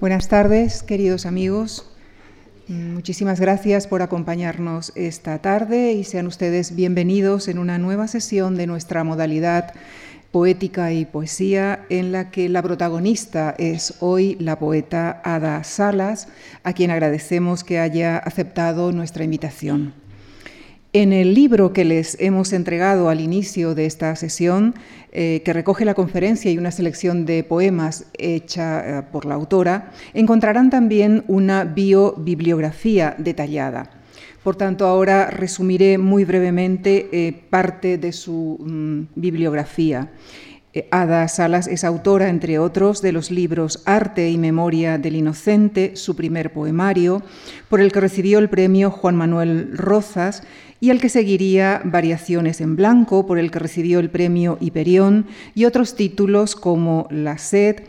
[0.00, 1.84] Buenas tardes, queridos amigos.
[2.68, 8.66] Muchísimas gracias por acompañarnos esta tarde y sean ustedes bienvenidos en una nueva sesión de
[8.66, 9.74] nuestra modalidad
[10.32, 16.28] poética y poesía en la que la protagonista es hoy la poeta Ada Salas,
[16.64, 19.92] a quien agradecemos que haya aceptado nuestra invitación.
[20.92, 24.74] En el libro que les hemos entregado al inicio de esta sesión,
[25.12, 29.92] eh, que recoge la conferencia y una selección de poemas hecha eh, por la autora,
[30.14, 33.88] encontrarán también una biobibliografía detallada.
[34.42, 40.10] Por tanto, ahora resumiré muy brevemente eh, parte de su mm, bibliografía.
[40.92, 46.14] Ada Salas es autora, entre otros, de los libros Arte y Memoria del Inocente, su
[46.14, 47.22] primer poemario,
[47.68, 50.44] por el que recibió el premio Juan Manuel Rozas,
[50.78, 55.64] y el que seguiría Variaciones en Blanco, por el que recibió el premio Hiperión, y
[55.64, 57.82] otros títulos como La sed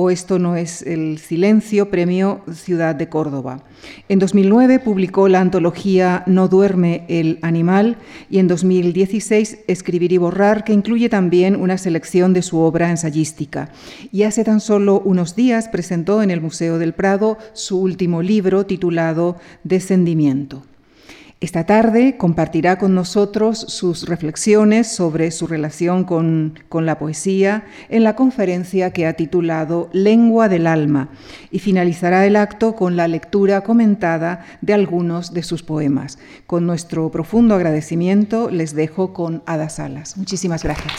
[0.00, 3.64] o Esto no es el silencio, premio Ciudad de Córdoba.
[4.08, 7.96] En 2009 publicó la antología No duerme el animal
[8.30, 13.70] y en 2016 Escribir y borrar, que incluye también una selección de su obra ensayística.
[14.12, 18.66] Y hace tan solo unos días presentó en el Museo del Prado su último libro
[18.66, 20.62] titulado Descendimiento.
[21.40, 28.16] Esta tarde compartirá con nosotros sus reflexiones sobre su relación con, la poesía en la
[28.16, 31.10] conferencia que ha titulado Lengua del Alma
[31.52, 36.18] y finalizará el acto con la lectura comentada de algunos de sus poemas.
[36.48, 40.16] Con nuestro profundo agradecimiento les dejo con Ada Salas.
[40.16, 40.92] Muchísimas gracias.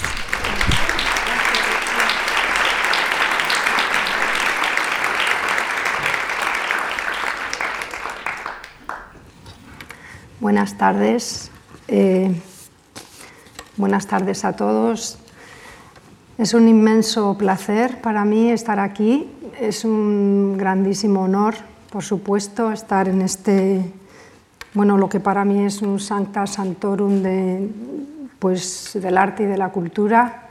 [10.39, 11.51] Buenas tardes.
[11.89, 12.33] Eh,
[13.75, 15.19] buenas tardes a todos.
[16.37, 19.29] Es un inmenso placer para mí estar aquí.
[19.59, 21.55] Es un grandísimo honor,
[21.91, 23.83] por supuesto, estar en este,
[24.73, 27.69] bueno, lo que para mí es un Sancta Santorum de,
[28.39, 30.47] pues, del arte y de la cultura,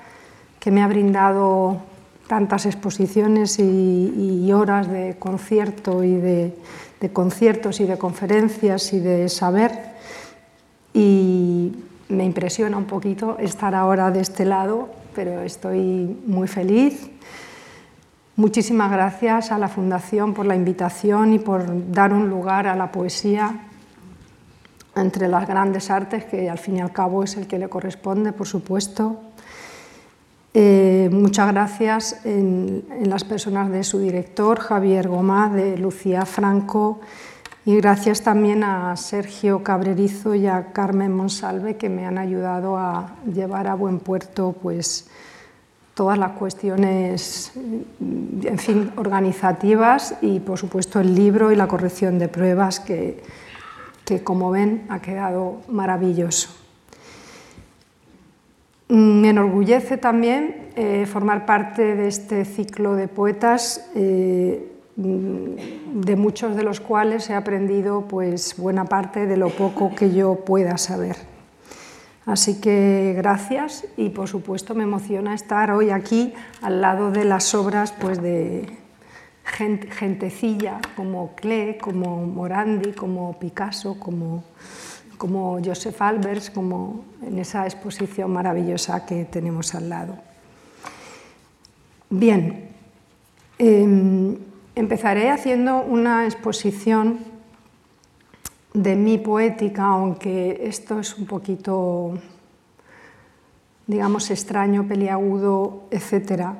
[0.61, 1.79] que me ha brindado
[2.27, 6.55] tantas exposiciones y horas de concierto y de
[7.01, 9.73] de conciertos y de conferencias y de saber.
[10.93, 11.73] Y
[12.09, 17.11] me impresiona un poquito estar ahora de este lado, pero estoy muy feliz.
[18.37, 22.93] Muchísimas gracias a la Fundación por la invitación y por dar un lugar a la
[22.93, 23.65] poesía
[24.95, 28.33] entre las grandes artes, que al fin y al cabo es el que le corresponde,
[28.33, 29.21] por supuesto.
[30.55, 37.01] Eh, muchas gracias en, las personas de su director, Javier Gomá, de Lucía Franco,
[37.67, 43.17] y gracias también a Sergio Cabrerizo y a Carmen Monsalve, que me han ayudado a
[43.31, 45.11] llevar a buen puerto pues,
[45.93, 47.53] todas las cuestiones
[48.01, 53.23] en fin, organizativas y, por supuesto, el libro y la corrección de pruebas, que,
[54.07, 56.68] que como ven, ha quedado maravilloso.
[58.89, 64.67] Mm, me enorgullece también eh, formar parte de este ciclo de poetas, eh,
[64.97, 70.15] mm, de muchos de los cuales he aprendido pues, buena parte de lo poco que
[70.15, 71.17] yo pueda saber.
[72.25, 77.55] Así que gracias y por supuesto me emociona estar hoy aquí al lado de las
[77.55, 78.67] obras pues, de
[79.45, 84.45] gentecilla como Klee, como Morandi, como Picasso, como
[85.19, 90.17] como Joseph Albers, como en esa exposición maravillosa que tenemos al lado.
[92.09, 92.71] Bien,
[93.59, 94.39] em,
[94.75, 97.19] empezaré haciendo una exposición
[98.73, 102.15] de mi poética, aunque esto es un poquito,
[103.87, 106.55] digamos, extraño, peliagudo, etc.,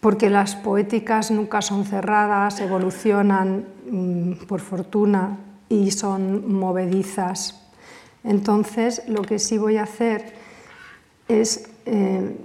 [0.00, 5.36] porque las poéticas nunca son cerradas, evolucionan, mm, por fortuna,
[5.68, 7.62] y son movedizas.
[8.24, 10.34] Entonces, lo que sí voy a hacer
[11.28, 12.36] es eh,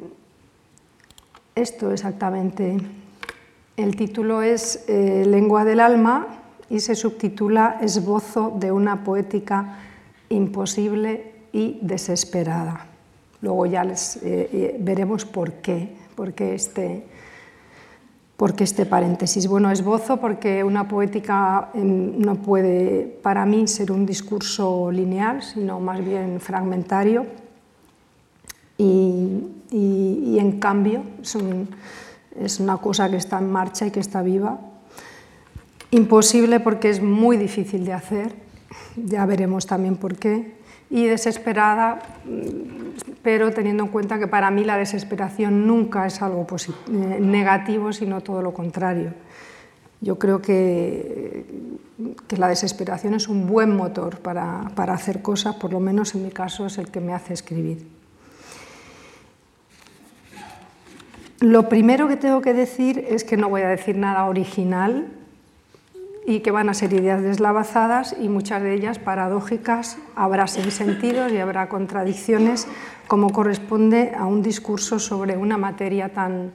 [1.55, 2.77] esto exactamente.
[3.77, 6.27] El título es eh, Lengua del alma
[6.69, 9.79] y se subtitula Esbozo de una poética
[10.29, 12.87] imposible y desesperada.
[13.41, 17.05] Luego ya les eh, veremos por qué, por qué este,
[18.43, 19.47] porque este paréntesis?
[19.47, 25.79] Bueno, esbozo porque una poética em, no puede para mí ser un discurso lineal, sino
[25.79, 27.25] más bien fragmentario
[28.77, 31.37] y, en cambio es,
[32.37, 34.59] es una cosa que está en marcha y que está viva.
[35.91, 38.35] Imposible porque es muy difícil de hacer,
[38.97, 40.57] ya veremos también por qué,
[40.93, 41.99] y desesperada
[43.23, 48.21] pero teniendo en cuenta que para mí la desesperación nunca es algo eh, negativo, sino
[48.21, 49.13] todo lo contrario.
[50.01, 51.45] Yo creo que,
[52.27, 56.25] que la desesperación es un buen motor para, para hacer cosas, por lo menos en
[56.25, 57.87] mi caso es el que me hace escribir.
[61.39, 65.07] Lo primero que tengo que decir es que no voy a decir nada original
[66.25, 71.37] y que van a ser ideas deslavazadas y muchas de ellas paradójicas, habrá sentidos y
[71.37, 72.67] habrá contradicciones,
[73.07, 76.51] como corresponde a un discurso sobre una materia tan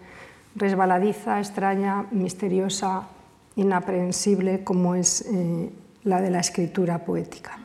[0.55, 3.09] resbaladiza, extraña, misteriosa,
[3.56, 5.71] inaprehensible como es eh,
[6.05, 7.59] la de la escritura poética.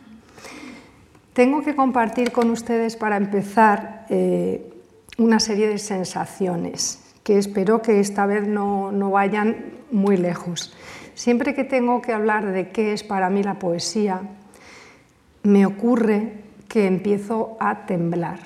[1.33, 4.69] Tengo que compartir con ustedes para empezar eh,
[5.17, 10.73] una serie de sensaciones que espero que esta vez no, no vayan muy lejos.
[11.15, 14.21] Siempre que tengo que hablar de qué es para mí la poesía,
[15.43, 16.33] me ocurre
[16.67, 18.39] que empiezo a temblar.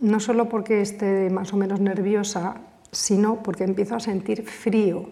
[0.00, 2.56] No solo porque esté más o menos nerviosa,
[2.90, 5.10] sino porque empiezo a sentir frío.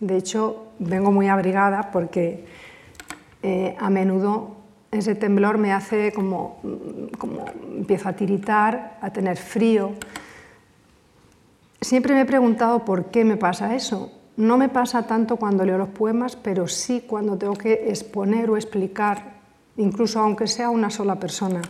[0.00, 2.46] De hecho, vengo muy abrigada porque
[3.42, 4.56] eh, a menudo
[4.90, 6.60] ese temblor me hace como,
[7.16, 7.44] como
[7.76, 9.92] empiezo a tiritar, a tener frío.
[11.80, 15.78] Siempre me he preguntado por qué me pasa eso no me pasa tanto cuando leo
[15.78, 19.40] los poemas, pero sí cuando tengo que exponer o explicar,
[19.76, 21.60] incluso aunque sea una sola persona,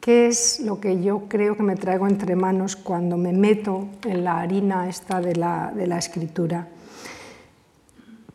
[0.00, 4.24] qué es lo que yo creo que me traigo entre manos cuando me meto en
[4.24, 6.68] la harina esta de la, de la escritura.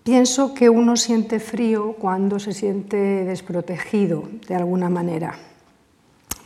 [0.04, 5.36] Pienso que uno siente frío cuando se siente desprotegido de alguna manera.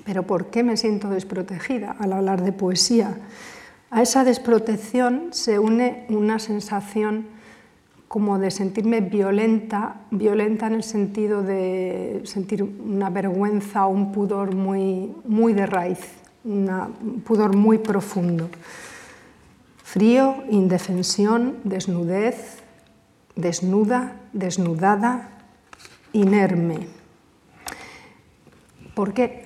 [0.06, 3.18] Pero ¿por qué me siento desprotegida al hablar de poesía?
[3.90, 7.28] A esa desprotección se une una sensación
[8.10, 14.56] como de sentirme violenta, violenta en el sentido de sentir una vergüenza o un pudor
[14.56, 16.00] muy, muy de raíz,
[16.44, 18.50] un pudor muy profundo.
[19.84, 22.58] Frío, indefensión, desnudez,
[23.38, 25.30] desnuda, desnudada,
[26.12, 26.88] inerme.
[28.94, 29.46] ¿Por qué?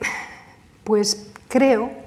[0.83, 2.00] Pues creo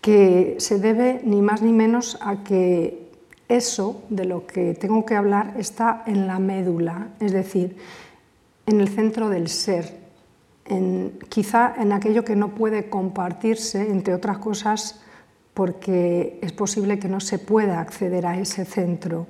[0.00, 3.10] que se debe ni más ni menos a que
[3.48, 7.76] eso de lo que tengo que hablar está en la médula, es decir,
[8.66, 9.98] en el centro del ser,
[11.28, 15.02] quizá en aquello que no puede compartirse, entre otras cosas,
[15.52, 19.26] porque es posible que no se pueda acceder a ese centro.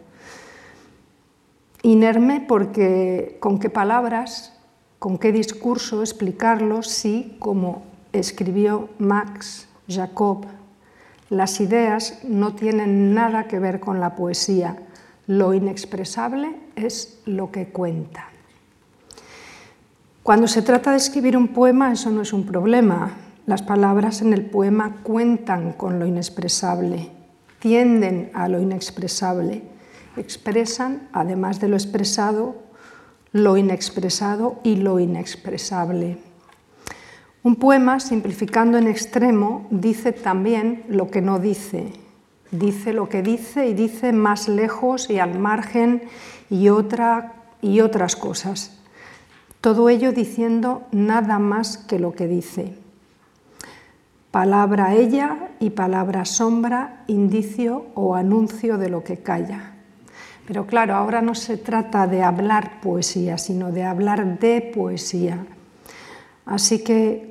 [1.82, 4.52] Inerme porque con qué palabras,
[4.98, 10.44] con qué discurso explicarlo si, como escribió Max Jacob
[11.30, 14.76] las ideas no tienen nada que ver con la poesía.
[15.28, 18.28] Lo inexpresable es lo que cuenta.
[20.24, 23.12] Cuando se trata de escribir un poema, eso no es un problema.
[23.46, 27.10] Las palabras en el poema cuentan con lo inexpresable,
[27.60, 29.62] tienden a lo inexpresable,
[30.16, 32.56] expresan, además de lo expresado,
[33.32, 36.18] lo inexpresado y lo inexpresable.
[37.42, 41.92] Un poema, simplificando en extremo, dice también lo que no dice.
[42.50, 46.02] Dice lo que dice y dice más lejos y al margen
[46.50, 48.76] y, y otras cosas.
[49.62, 52.74] Todo ello diciendo nada más que lo que dice.
[54.30, 59.74] Palabra ella y palabra sombra, indicio o anuncio de lo que calla.
[60.46, 65.46] Pero claro, ahora no se trata de hablar poesía, sino de hablar de poesía.
[66.44, 67.29] Así que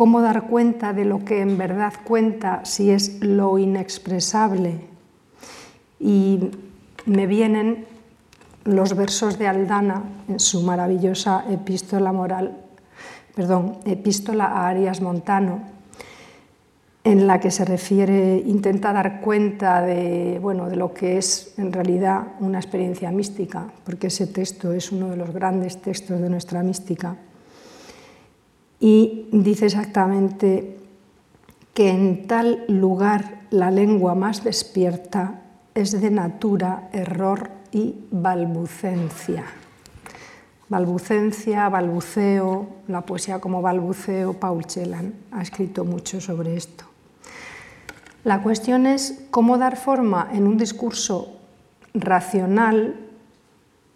[0.00, 4.80] ¿Cómo dar cuenta de lo que en verdad cuenta si es lo inexpresable?
[5.98, 6.52] Y
[7.04, 7.84] me vienen
[8.64, 12.56] los versos de Aldana en su maravillosa epístola moral,
[13.34, 15.64] perdón, epístola a Arias Montano,
[17.04, 21.74] en la que se refiere, intenta dar cuenta de, bueno, de lo que es en
[21.74, 26.62] realidad una experiencia mística, porque ese texto es uno de los grandes textos de nuestra
[26.62, 27.18] mística
[28.80, 30.78] y dice exactamente
[31.74, 35.42] que en tal lugar la lengua más despierta
[35.74, 39.44] es de natura, error y balbucencia.
[40.68, 46.84] Balbucencia, balbuceo, la poesía como balbuceo, Paul Celan ha escrito mucho sobre esto.
[48.24, 51.36] La cuestión es cómo dar forma en un discurso
[51.94, 52.94] racional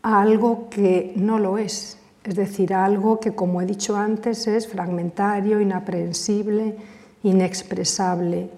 [0.03, 4.67] a algo que no lo es, es decir, algo que, como he dicho antes, es
[4.67, 6.77] fragmentario, inaprehensible,
[7.23, 8.51] inexpresable,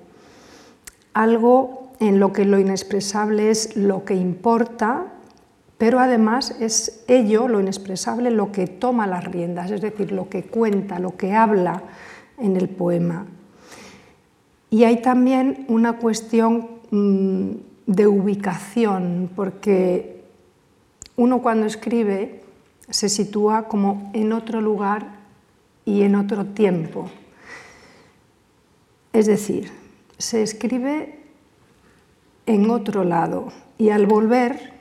[1.12, 5.06] algo en lo que lo inexpresable es lo que importa,
[5.78, 10.44] pero además es ello, lo inexpresable, lo que toma las riendas, es decir, lo que
[10.44, 11.82] cuenta, lo que habla
[12.38, 13.26] en el poema.
[14.70, 17.50] Y hay también una cuestión mm,
[17.86, 20.22] de ubicación, porque
[21.16, 22.42] uno cuando escribe
[22.90, 25.16] se sitúa como en otro lugar
[25.84, 27.10] y en otro tiempo.
[29.12, 29.72] Es decir,
[30.18, 31.20] se escribe
[32.46, 34.74] en otro lado y al volver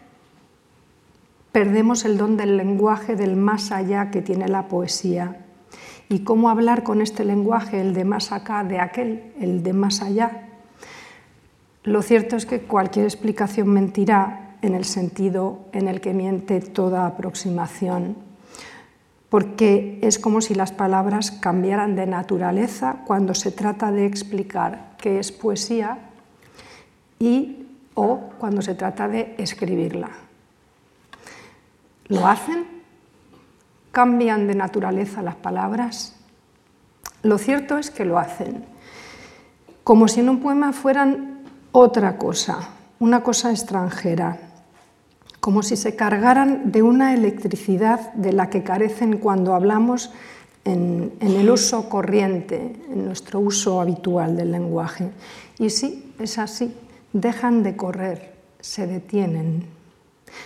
[1.52, 5.46] perdemos el don del lenguaje del más allá que tiene la poesía.
[6.10, 10.02] Y cómo hablar con este lenguaje, el de más acá, de aquel, el de más
[10.02, 10.50] allá.
[11.84, 17.06] Lo cierto es que cualquier explicación mentirá en el sentido en el que miente toda
[17.06, 18.26] aproximación
[19.36, 25.20] porque es como si las palabras cambiaran de naturaleza cuando se trata de explicar qué
[25.20, 25.98] es poesía
[27.20, 30.10] y o cuando se trata de escribirla.
[32.08, 32.66] ¿Lo hacen?
[33.92, 36.16] ¿Cambian de naturaleza las palabras?
[37.22, 38.64] Lo cierto es que lo hacen,
[39.84, 41.40] como si en un poema fueran
[41.74, 42.70] otra cosa,
[43.00, 44.38] una cosa extranjera,
[45.46, 50.10] como si se cargaran de una electricidad de la que carecen cuando hablamos
[50.64, 55.12] en, el uso corriente, en nuestro uso habitual del lenguaje.
[55.60, 56.74] Y sí, es así,
[57.14, 59.68] dejan de correr, se detienen,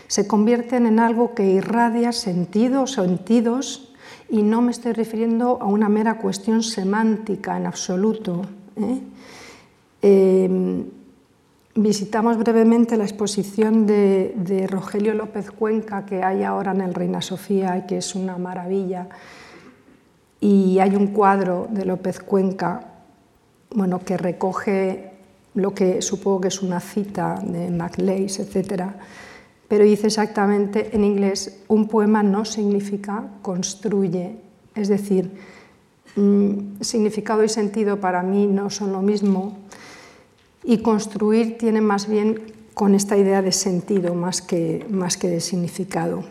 [0.09, 3.93] se convierten en algo que irradia sentidos, sentidos,
[4.29, 8.41] y no me estoy refiriendo a una mera cuestión semántica en absoluto.
[8.75, 8.99] ¿eh?
[10.01, 10.83] Eh,
[11.81, 17.77] Visitamos brevemente la exposición de, Rogelio López Cuenca que hay ahora en el Reina Sofía
[17.77, 19.07] y que es una maravilla.
[20.41, 22.81] Y hay un cuadro de López Cuenca
[23.73, 25.11] bueno, que recoge
[25.53, 28.83] lo que supongo que es una cita de Macleis, etc.
[29.69, 34.35] Pero dice exactamente en inglés, un poema no significa construye.
[34.75, 35.31] Es decir,
[36.17, 39.59] mm, significado y sentido para mí no son lo mismo
[40.69, 45.39] y construir tiene más bien con esta idea de sentido más que, más que de
[45.39, 46.23] significado.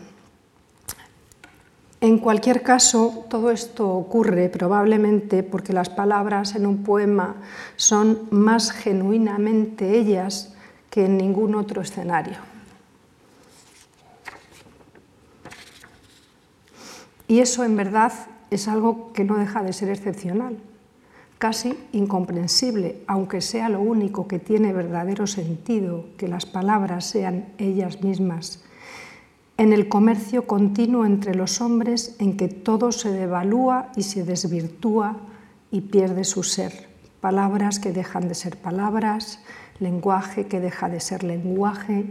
[1.99, 7.35] En cualquier caso, todo esto ocurre probablemente porque las palabras en un poema
[7.75, 10.53] son más genuinamente ellas
[10.89, 12.37] que en ningún otro escenario.
[17.27, 18.13] Y eso en verdad
[18.51, 20.55] es algo que no deja de ser excepcional
[21.39, 28.03] casi incomprensible, aunque sea lo único que tiene verdadero sentido, que las palabras sean ellas
[28.03, 28.61] mismas,
[29.57, 35.17] en el comercio continuo entre los hombres en que todo se devalúa y se desvirtúa
[35.71, 36.87] y pierde su ser,
[37.19, 39.39] palabras que dejan de ser palabras,
[39.79, 42.05] lenguaje que deja de ser lenguaje,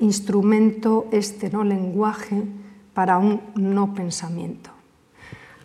[0.00, 2.44] instrumento este no lenguaje
[2.94, 4.70] para un no pensamiento.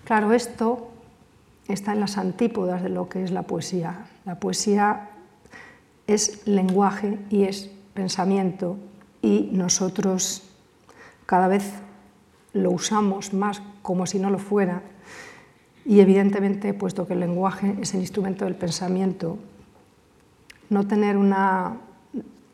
[0.03, 0.91] Claro, esto
[1.67, 4.05] está en las antípodas de lo que es la poesía.
[4.25, 5.09] La poesía
[6.07, 8.77] es lenguaje y es pensamiento
[9.21, 10.43] y nosotros
[11.25, 11.71] cada vez
[12.53, 14.81] lo usamos más como si no lo fuera
[15.85, 19.37] y evidentemente, puesto que el lenguaje es el instrumento del pensamiento,
[20.69, 21.77] no tener una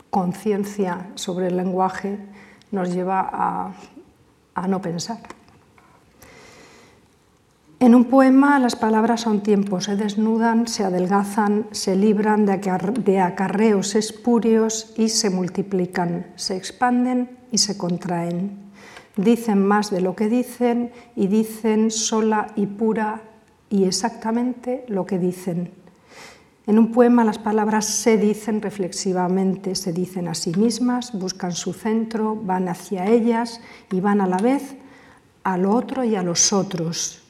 [0.09, 2.19] conciencia sobre el lenguaje
[2.71, 3.73] nos lleva
[4.53, 5.19] a, no pensar.
[7.81, 13.95] En un poema las palabras son tiempo, se desnudan, se adelgazan, se libran de acarreos
[13.95, 18.69] espurios y se multiplican, se expanden y se contraen.
[19.17, 23.23] Dicen más de lo que dicen y dicen sola y pura
[23.71, 25.71] y exactamente lo que dicen.
[26.67, 31.73] En un poema las palabras se dicen reflexivamente, se dicen a sí mismas, buscan su
[31.73, 33.59] centro, van hacia ellas
[33.91, 34.75] y van a la vez
[35.43, 37.21] a lo otro y a los otros,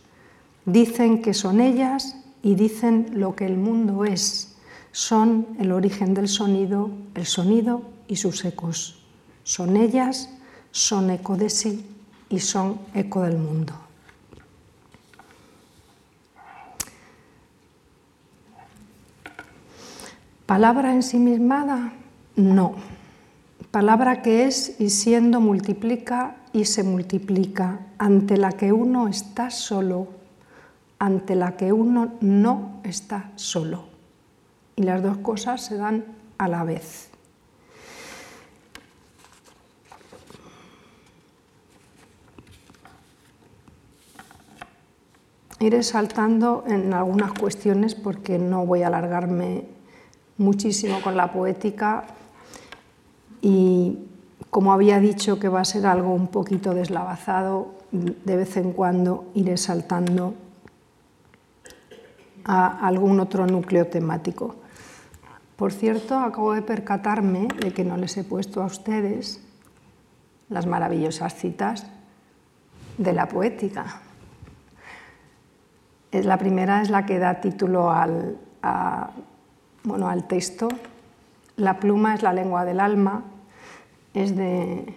[0.65, 4.55] Dicen que son ellas y dicen lo que el mundo es.
[4.91, 9.03] Son el origen del sonido, el sonido y sus ecos.
[9.43, 10.29] Son ellas,
[10.71, 11.85] son eco de sí
[12.29, 13.73] y son eco del mundo.
[20.45, 21.93] ¿Palabra ensimismada?
[22.35, 22.75] No.
[23.71, 30.20] Palabra que es y siendo multiplica y se multiplica, ante la que uno está solo
[31.01, 33.85] ante la que uno no está solo.
[34.75, 36.05] Y las dos cosas se dan
[36.37, 37.09] a la vez.
[45.59, 49.65] Iré saltando en algunas cuestiones porque no voy a alargarme
[50.37, 52.03] muchísimo con la poética
[53.41, 53.97] y
[54.51, 59.25] como había dicho que va a ser algo un poquito deslavazado, de vez en cuando
[59.33, 60.35] iré saltando
[62.45, 64.55] a algún otro núcleo temático.
[65.55, 69.41] Por cierto, acabo de percatarme de que no les he puesto a ustedes
[70.49, 71.85] las maravillosas citas
[72.97, 74.01] de la poética.
[76.11, 78.37] La primera es la que da título al,
[79.83, 80.67] bueno, al texto.
[81.55, 83.23] La pluma es la lengua del alma,
[84.13, 84.93] es de,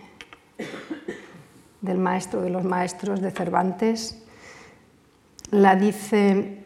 [1.83, 4.25] del maestro de los maestros de Cervantes.
[5.51, 6.64] La dice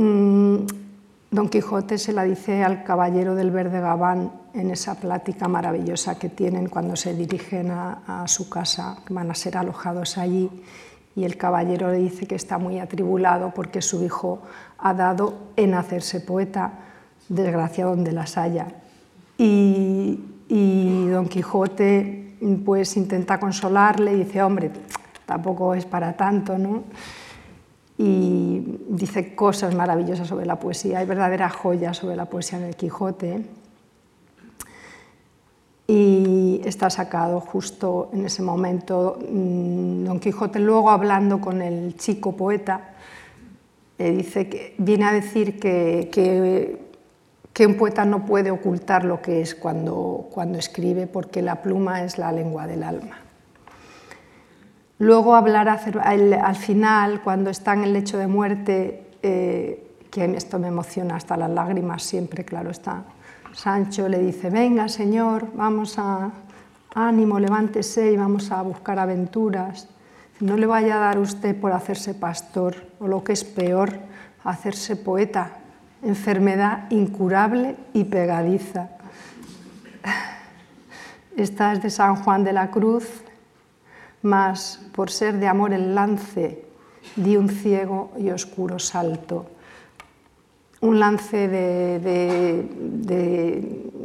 [0.00, 6.30] Don Quijote, se la dice al caballero del verde gabán en esa plática maravillosa que
[6.30, 10.50] tienen cuando se dirigen a, su casa, van a ser alojados allí
[11.14, 14.40] y el caballero le dice que está muy atribulado porque su hijo
[14.78, 16.72] ha dado en hacerse poeta,
[17.28, 18.68] desgracia donde las haya.
[19.36, 20.18] Y,
[21.10, 24.70] don Quijote pues intenta consolarle y dice, hombre,
[25.26, 26.84] tampoco es para tanto, ¿no?
[28.02, 32.74] Y dice cosas maravillosas sobre la poesía, hay verdaderas joyas sobre la poesía en el
[32.74, 33.44] Quijote
[35.86, 39.18] y está sacado justo en ese momento.
[39.30, 42.94] Mm, Don Quijote luego hablando con el chico poeta,
[43.98, 46.08] dice que, viene a decir que,
[47.52, 52.02] que, un poeta no puede ocultar lo que es cuando, cuando escribe porque la pluma
[52.02, 53.18] es la lengua del alma.
[55.00, 60.58] Luego hablará al, al final, cuando está en el lecho de muerte, eh, que esto
[60.58, 63.04] me emociona hasta las lágrimas siempre, claro está,
[63.54, 66.30] Sancho le dice, venga señor, vamos a,
[66.94, 69.88] ánimo, levántese y vamos a buscar aventuras.
[70.38, 73.98] No le vaya a dar usted por hacerse pastor, o lo que es peor,
[74.44, 75.52] hacerse poeta,
[76.02, 78.88] enfermedad incurable y pegadiza.
[81.38, 83.22] Esta es de San Juan de la Cruz,
[84.22, 86.64] mas por ser de amor el lance,
[87.16, 89.46] di un ciego y oscuro salto.
[90.80, 92.66] Un lance de,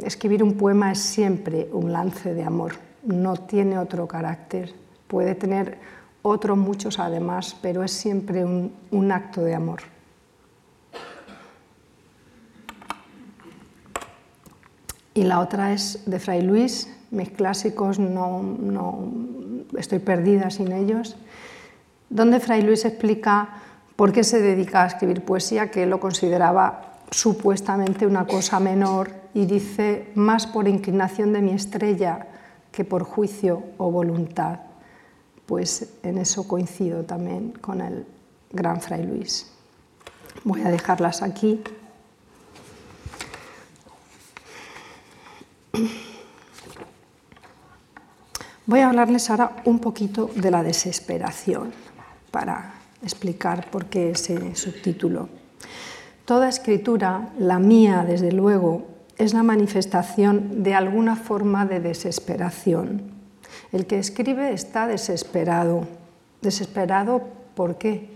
[0.02, 4.74] escribir un poema es siempre un lance de amor, no tiene otro carácter,
[5.06, 5.78] puede tener
[6.22, 9.80] otros muchos además, pero es siempre un, acto de amor.
[15.14, 19.12] Y la otra es de Fray Luis, mis clásicos no, no
[19.78, 21.16] estoy perdida sin ellos,
[22.08, 23.62] donde Fray Luis explica
[23.96, 25.70] ¿Por qué se dedica a escribir poesía?
[25.70, 32.26] Que lo consideraba supuestamente una cosa menor y dice, más por inclinación de mi estrella
[32.70, 34.60] que por juicio o voluntad.
[35.46, 38.04] Pues en eso coincido también con el
[38.52, 39.50] gran Fray Luis.
[40.44, 41.62] Voy a dejarlas aquí.
[48.68, 51.72] Voy a hablarles ahora un poquito de la desesperación
[52.32, 55.28] para explicar por qué ese subtítulo.
[56.24, 63.02] Toda escritura, la mía desde luego, es la manifestación de alguna forma de desesperación.
[63.70, 65.86] El que escribe está desesperado.
[66.42, 67.22] ¿Desesperado
[67.54, 68.10] por qué?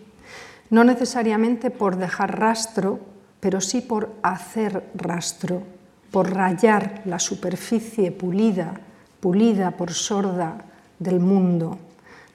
[0.68, 2.98] No necesariamente por dejar rastro,
[3.38, 5.62] pero sí por hacer rastro,
[6.10, 8.80] por rayar la superficie pulida,
[9.20, 10.64] pulida por sorda
[10.98, 11.78] del mundo,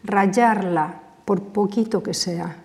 [0.04, 2.58] rayarla por poquito que sea.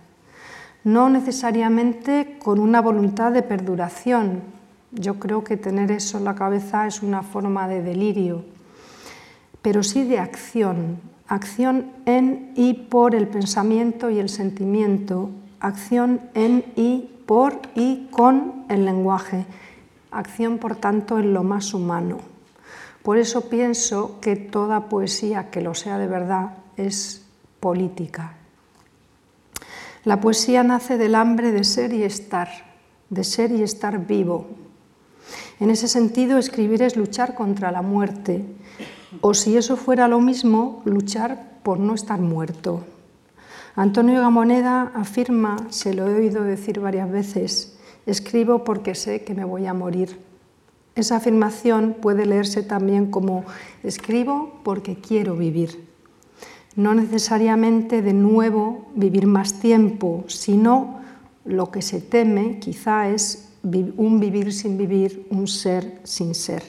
[0.85, 4.43] No necesariamente con una voluntad de perduración.
[4.93, 8.45] Yo creo que tener eso en la cabeza es una forma de delirio,
[9.63, 15.31] pero sí de acción, acción en y por el pensamiento y el sentimiento,
[15.61, 19.47] acción en y por y con el lenguaje,
[20.11, 22.30] acción por tanto en lo más humano.
[23.03, 27.25] Por eso pienso que toda poesía que lo sea de verdad es
[27.61, 28.35] política,
[30.05, 32.49] la poesía nace del hambre de ser y estar,
[33.11, 34.47] de ser y estar vivo.
[35.61, 38.47] En ese sentido, escribir es luchar contra la muerte,
[39.21, 42.83] o si eso fuera lo mismo, luchar por no estar muerto.
[43.77, 49.45] Antonio Gamoneda afirma, se lo he oído decir varias veces, escribo porque sé que me
[49.45, 50.19] voy a morir.
[51.01, 53.45] Esa afirmación puede leerse también como
[53.83, 55.91] escribo porque quiero vivir
[56.77, 61.01] no necesariamente de nuevo vivir más tiempo, sino
[61.45, 66.63] lo que se teme quizá es un vivir sin vivir, un ser sin ser.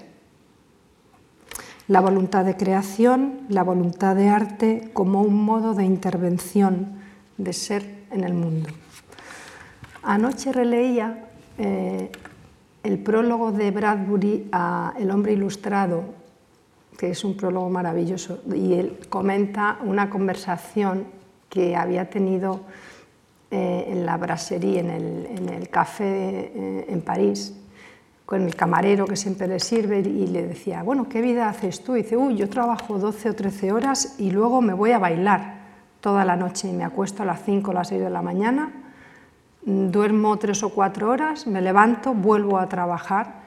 [1.87, 6.99] La voluntad de creación, la voluntad de arte como un modo de intervención,
[7.37, 8.69] de ser en el mundo.
[10.03, 11.25] Anoche releía
[11.57, 12.11] eh,
[13.03, 16.03] prólogo de Bradbury a El hombre ilustrado,
[16.97, 21.05] que es un prólogo maravilloso, y él comenta una conversación
[21.49, 22.61] que había tenido
[23.49, 27.53] eh, en la brasserie, en el, café eh, en París,
[28.25, 31.97] con el camarero que siempre le sirve y le decía, bueno, ¿qué vida haces tú?
[31.97, 35.59] Y dice, uy, yo trabajo 12 o 13 horas y luego me voy a bailar
[35.99, 38.71] toda la noche y me acuesto a las 5 o las 6 de la mañana,
[39.63, 43.41] duermo 3 o 4 horas, me levanto, vuelvo a trabajar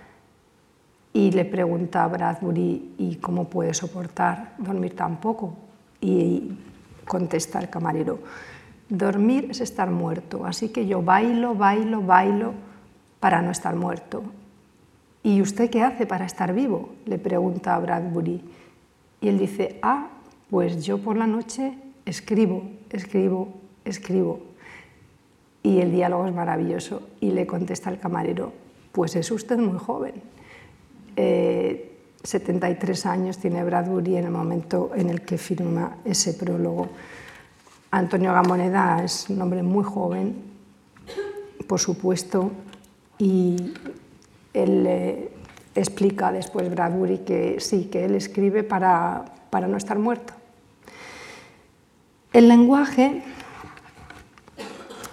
[1.12, 5.54] y le pregunta a Bradbury, ¿y cómo puede soportar dormir tan poco?
[6.00, 6.58] Y
[7.06, 8.18] contesta el camarero,
[8.88, 12.52] dormir es estar muerto, así que yo bailo, bailo, bailo
[13.20, 14.22] para no estar muerto.
[15.22, 16.90] ¿Y usted qué hace para estar vivo?
[17.06, 18.42] le pregunta a Bradbury.
[19.20, 20.08] Y él dice, ah,
[20.50, 24.40] pues yo por la noche escribo, escribo, escribo.
[25.64, 27.02] Y el diálogo es maravilloso.
[27.20, 28.52] Y le contesta el camarero,
[28.92, 30.14] pues es usted muy joven.
[31.16, 36.88] 73 eh, años tiene Bradbury en el momento en el que firma ese prólogo.
[37.90, 40.34] Antonio Gamoneda es un hombre muy joven,
[41.66, 42.50] por supuesto,
[43.18, 43.72] y
[44.52, 45.30] él eh,
[45.74, 50.34] explica después Bradbury que sí, que él escribe para, para no estar muerto.
[52.32, 53.22] El lenguaje,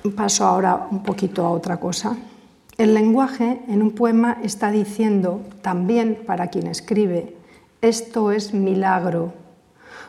[0.10, 2.18] paso ahora un poquito a otra cosa,
[2.78, 7.38] el lenguaje en un poema está diciendo también para quien escribe,
[7.82, 9.34] esto es milagro,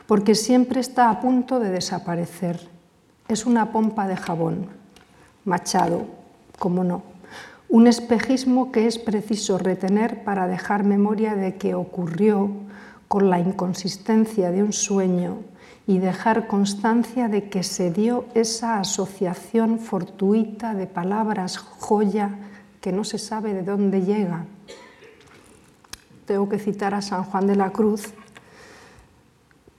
[0.07, 2.69] porque siempre está a punto de desaparecer.
[3.29, 4.69] Es una pompa de jabón,
[5.45, 6.07] machado,
[6.59, 7.13] como no
[7.73, 12.51] un espejismo que es preciso retener para dejar memoria de que ocurrió
[13.09, 15.39] con la inconsistencia de un sueño
[15.87, 22.31] y dejar constancia de que se dio esa asociación fortuita de palabras joya
[22.81, 24.45] que no se sabe de dónde llega.
[26.27, 28.13] Tengo que citar a San Juan de la Cruz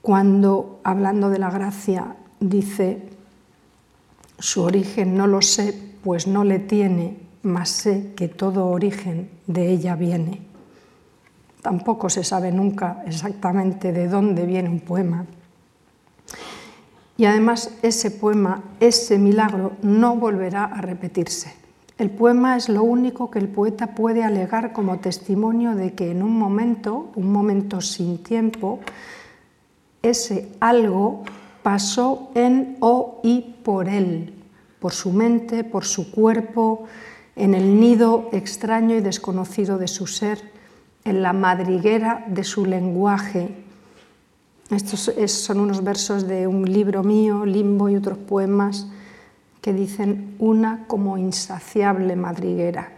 [0.02, 3.08] cuando, hablando de la gracia, dice,
[4.38, 9.70] su origen no lo sé, pues no le tiene, mas sé que todo origen de
[9.70, 10.42] ella viene.
[11.62, 15.24] Tampoco se sabe nunca exactamente de dónde viene un poema.
[17.16, 21.54] Y además ese poema, ese milagro, no volverá a repetirse.
[21.96, 26.24] El poema es lo único que el poeta puede alegar como testimonio de que en
[26.24, 28.80] un momento, un momento sin tiempo,
[30.02, 31.22] ese algo
[31.62, 34.34] pasó en o y por él,
[34.80, 36.84] por su mente, por su cuerpo,
[37.36, 40.42] en el nido extraño y desconocido de su ser,
[41.04, 43.63] en la madriguera de su lenguaje.
[44.70, 48.86] Estos son unos versos de un libro mío, Limbo y otros poemas,
[49.60, 52.90] que dicen una como insaciable madriguera.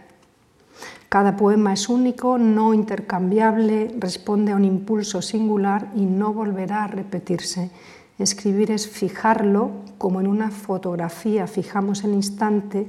[1.09, 6.87] Cada poema es único, no intercambiable, responde a un impulso singular y no volverá a
[6.87, 7.71] repetirse.
[8.19, 12.87] Escribir es fijarlo, como en una fotografía fijamos el instante,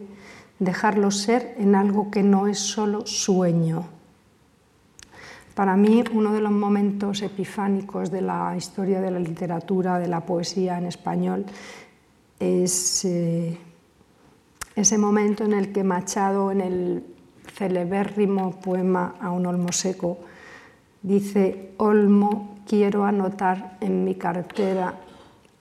[0.58, 3.97] dejarlo ser en algo que no es solo sueño.
[5.58, 10.20] Para mí, uno de los momentos epifánicos de la historia de la literatura, de la
[10.20, 11.46] poesía en español,
[12.38, 13.58] es eh,
[14.76, 17.04] ese momento en el que Machado, en el
[17.56, 20.18] celebérrimo poema A un olmo seco,
[21.02, 24.94] dice, Olmo, quiero anotar en mi cartera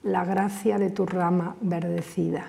[0.04, 2.46] la gracia de tu rama verdecida.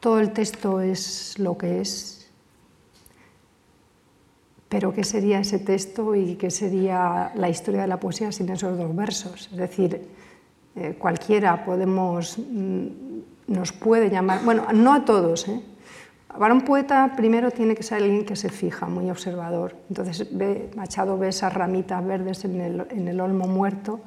[0.00, 2.15] Todo el texto es lo que es,
[4.68, 8.76] pero ¿qué sería ese texto y qué sería la historia de la poesía sin esos
[8.76, 9.48] dos versos?
[9.52, 10.08] Es decir,
[10.74, 12.86] eh, cualquiera podemos, mm,
[13.48, 15.60] nos puede llamar, bueno, no a todos, ¿eh?
[16.38, 19.74] Para un poeta primero tiene que ser alguien que se fija, muy observador.
[19.88, 24.00] Entonces ve, Machado ve esas ramitas verdes en el, en el olmo muerto,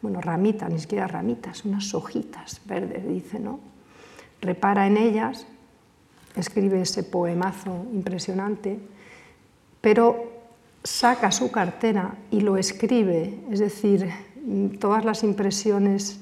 [0.00, 3.58] bueno, ramitas, ni siquiera ramitas, unas hojitas verdes, dice, ¿no?
[4.40, 5.46] repara en ellas,
[6.36, 8.78] escribe ese poemazo impresionante,
[9.86, 10.32] pero
[10.82, 14.10] saca su cartera y lo escribe, es decir,
[14.80, 16.18] todas las impresiones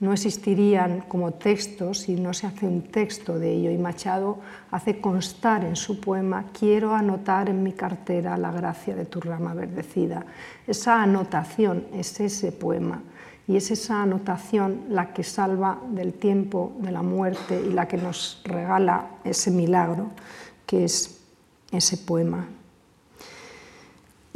[0.00, 3.70] no existirían como textos si no se hace un texto de ello.
[3.70, 4.40] Y Machado
[4.72, 9.54] hace constar en su poema, quiero anotar en mi cartera la gracia de tu rama
[9.54, 10.26] verdecida.
[10.66, 13.04] Esa anotación es ese poema.
[13.46, 17.98] Y es esa anotación la que salva del tiempo, de la muerte y la que
[17.98, 20.08] nos regala ese milagro
[20.66, 21.20] que es
[21.70, 22.48] ese poema.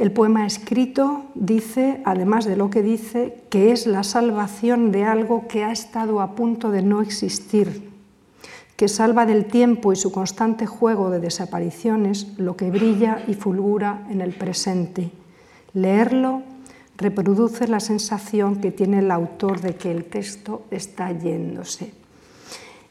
[0.01, 5.47] El poema escrito dice, además de lo que dice, que es la salvación de algo
[5.47, 7.91] que ha estado a punto de no existir,
[8.75, 14.07] que salva del tiempo y su constante juego de desapariciones lo que brilla y fulgura
[14.09, 15.11] en el presente.
[15.75, 16.41] Leerlo
[16.97, 21.93] reproduce la sensación que tiene el autor de que el texto está yéndose.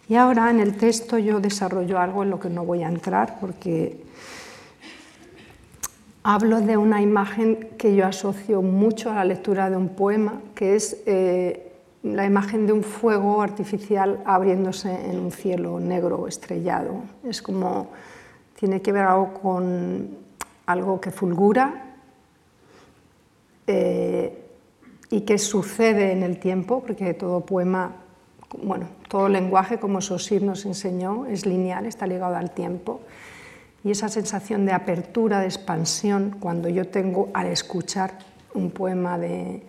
[0.08, 3.40] Y ahora en el texto yo desarrollo algo en lo que no voy a entrar
[3.40, 4.09] porque
[6.22, 10.76] hablo de una imagen que yo asocio mucho a la lectura de un poema, que
[10.76, 17.02] es eh, la imagen de un fuego artificial abriéndose en un cielo negro estrellado.
[17.24, 17.88] Es como,
[18.58, 20.18] tiene que ver algo con
[20.66, 21.96] algo que fulgura
[23.66, 24.44] eh,
[25.10, 27.96] y que sucede en el tiempo, porque todo poema,
[28.62, 33.00] bueno, todo lenguaje, como Sosir nos enseñó, es lineal, está ligado al tiempo
[33.82, 38.18] y esa sensación de apertura, de expansión, cuando yo tengo al escuchar
[38.54, 39.62] un poema de,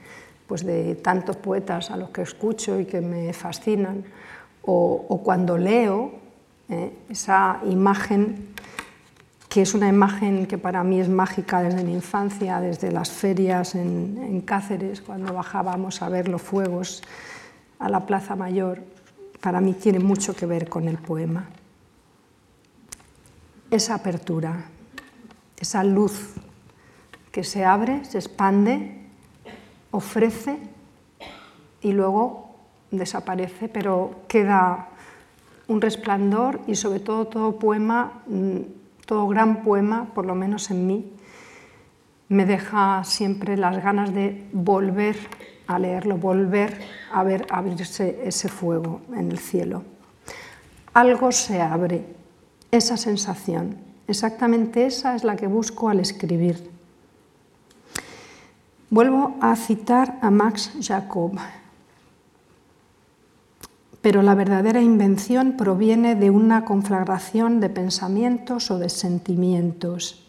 [0.48, 4.04] pues de tantos poetas a los que escucho y que me fascinan,
[4.64, 6.12] o, cuando leo
[6.70, 8.50] eh, esa imagen,
[9.50, 13.76] que es una imagen que para mí es mágica desde mi infancia, desde las ferias
[13.76, 17.02] en, en Cáceres, cuando bajábamos a ver los fuegos
[17.80, 18.84] a la Plaza Mayor,
[19.40, 21.50] para mí tiene mucho que ver con el poema
[23.72, 24.66] esa apertura,
[25.58, 26.36] esa luz
[27.32, 29.08] que se abre, se expande,
[29.92, 30.60] ofrece
[31.82, 32.56] y luego
[32.92, 34.90] desaparece, pero queda
[35.68, 38.58] un resplandor y sobre todo todo poema, mm,
[39.06, 41.14] todo gran poema, por lo menos en mí,
[42.28, 45.18] me deja siempre las ganas de volver
[45.68, 46.82] a leerlo, volver
[47.12, 49.84] a ver abrirse ese fuego en el cielo.
[50.94, 52.06] Algo se abre,
[52.72, 53.78] esa sensación.
[54.08, 56.70] Exactamente esa es la que busco al escribir.
[58.90, 61.34] Vuelvo a citar a Max Jacob.
[64.02, 70.28] Pero la verdadera invención proviene de una conflagración de pensamientos o de sentimientos.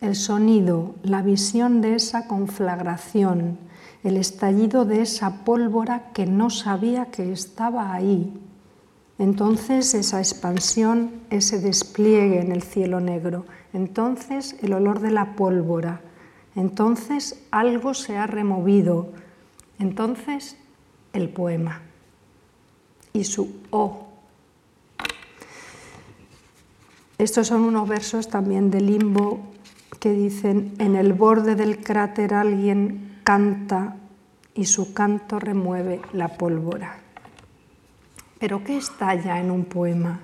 [0.00, 3.58] El sonido, la visión de esa conflagración,
[4.02, 8.32] el estallido de esa pólvora que no sabía que estaba ahí,
[9.20, 16.00] entonces esa expansión, ese despliegue en el cielo negro, entonces el olor de la pólvora,
[16.56, 19.10] entonces algo se ha removido,
[19.78, 20.56] entonces
[21.12, 21.82] el poema
[23.12, 24.06] y su O.
[27.18, 29.40] Estos son unos versos también de Limbo
[29.98, 33.96] que dicen, en el borde del cráter alguien canta
[34.54, 37.09] y su canto remueve la pólvora.
[38.40, 40.20] Pero ¿qué estalla en un poema?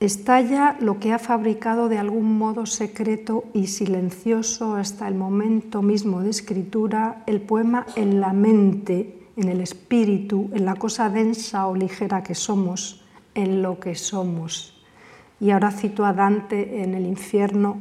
[0.00, 6.20] Estalla lo que ha fabricado de algún modo secreto y silencioso hasta el momento mismo
[6.20, 11.74] de escritura el poema en la mente, en el espíritu, en la cosa densa o
[11.74, 13.02] ligera que somos,
[13.34, 14.84] en lo que somos.
[15.40, 17.78] Y ahora cito a Dante en el infierno,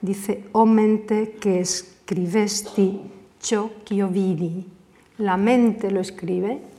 [0.00, 3.00] dice, o oh mente que escribesti
[3.38, 4.64] ciò che vidi.
[5.18, 6.73] La mente lo escribe,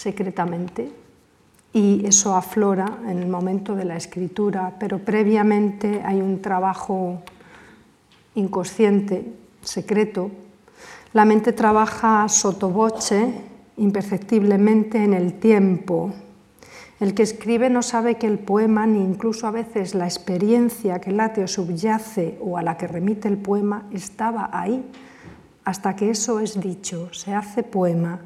[0.00, 0.90] secretamente
[1.72, 7.22] y eso aflora en el momento de la escritura, pero previamente hay un trabajo
[8.34, 9.32] inconsciente,
[9.62, 10.30] secreto.
[11.12, 13.32] La mente trabaja sotoboche,
[13.76, 16.12] imperceptiblemente en el tiempo.
[16.98, 21.12] El que escribe no sabe que el poema, ni incluso a veces la experiencia que
[21.12, 24.84] late o subyace o a la que remite el poema, estaba ahí,
[25.64, 28.20] hasta que eso es dicho, se hace poema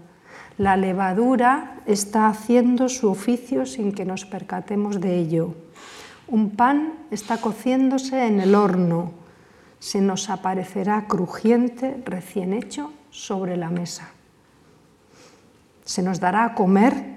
[0.59, 5.55] la levadura está haciendo su oficio sin que nos percatemos de ello.
[6.29, 9.13] Un pan está cociéndose en el horno.
[9.79, 14.11] Se nos aparecerá crujiente, recién hecho, sobre la mesa.
[15.85, 17.15] Se nos dará a comer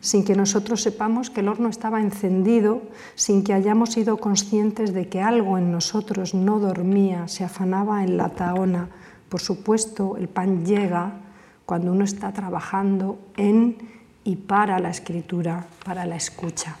[0.00, 2.82] sin que nosotros sepamos que el horno estaba encendido,
[3.14, 8.16] sin que hayamos sido conscientes de que algo en nosotros no dormía, se afanaba en
[8.16, 8.88] la taona.
[9.28, 11.27] Por supuesto, el pan llega
[11.68, 13.76] cuando uno está trabajando en
[14.24, 16.78] y para la escritura, para la escucha.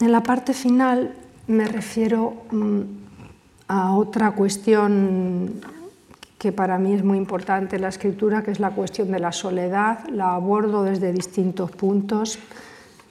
[0.00, 1.14] En la parte final
[1.46, 2.80] me refiero mm,
[3.68, 5.60] a otra cuestión
[6.38, 9.30] que para mí es muy importante en la escritura, que es la cuestión de la
[9.30, 10.08] soledad.
[10.08, 12.36] La abordo desde distintos puntos,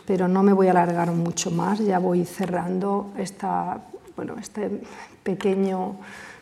[0.06, 1.80] pero no me voy a alargar mucho más.
[1.80, 3.86] Ya voy cerrando esta,
[4.18, 4.82] bueno, este
[5.24, 5.96] pequeño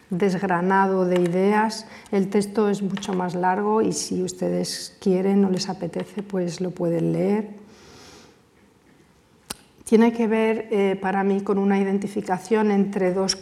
[0.10, 1.88] desgranado de ideas.
[2.12, 6.72] El texto es mucho más largo y si ustedes quieren o les apetece, pues lo
[6.72, 7.65] pueden leer.
[9.86, 13.38] Tiene que ver eh, para mí con una identificación entre dos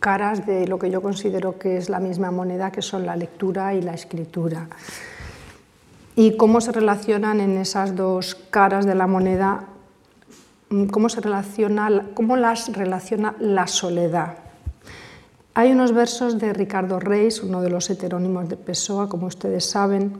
[0.00, 3.74] caras de lo que yo considero que es la misma moneda, que son la lectura
[3.74, 4.68] y la escritura.
[6.14, 9.64] Y cómo se relacionan en esas dos caras de la moneda,
[10.90, 14.45] cómo, se relaciona, cómo las relaciona la soledad.
[15.58, 20.12] Hay unos versos de Ricardo Reis, uno de los heterónimos de Pessoa, como ustedes saben,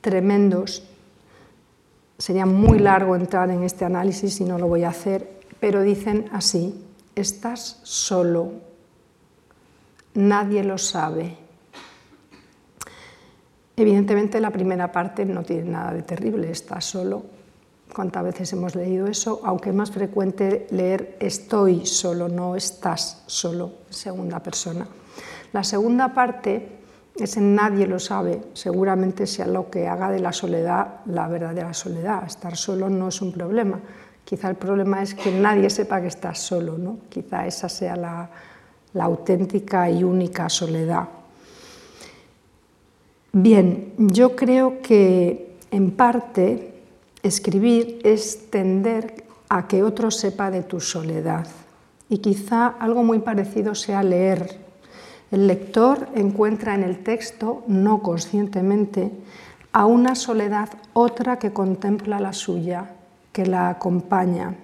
[0.00, 0.84] tremendos.
[2.16, 6.30] Sería muy largo entrar en este análisis y no lo voy a hacer, pero dicen
[6.32, 6.82] así,
[7.14, 8.52] estás solo,
[10.14, 11.36] nadie lo sabe.
[13.76, 17.33] Evidentemente la primera parte no tiene nada de terrible, estás solo.
[17.94, 19.40] ¿Cuántas veces hemos leído eso?
[19.44, 24.86] Aunque es más frecuente leer estoy solo, no estás solo, segunda persona.
[25.52, 26.80] La segunda parte
[27.16, 32.24] ese nadie lo sabe, seguramente sea lo que haga de la soledad la verdadera soledad.
[32.26, 33.78] Estar solo no es un problema.
[34.24, 36.98] Quizá el problema es que nadie sepa que estás solo, ¿no?
[37.08, 38.30] Quizá esa sea la,
[38.94, 41.08] la auténtica y única soledad.
[43.30, 46.73] Bien, yo creo que en parte
[47.24, 51.48] escribir es tender a que otro sepa de tu soledad.
[52.08, 54.64] Y quizá algo muy parecido sea leer
[55.34, 59.10] el lector encuentra en el texto, no conscientemente,
[59.72, 62.92] a una soledad otra que contempla la suya,
[63.32, 64.54] que la acompaña.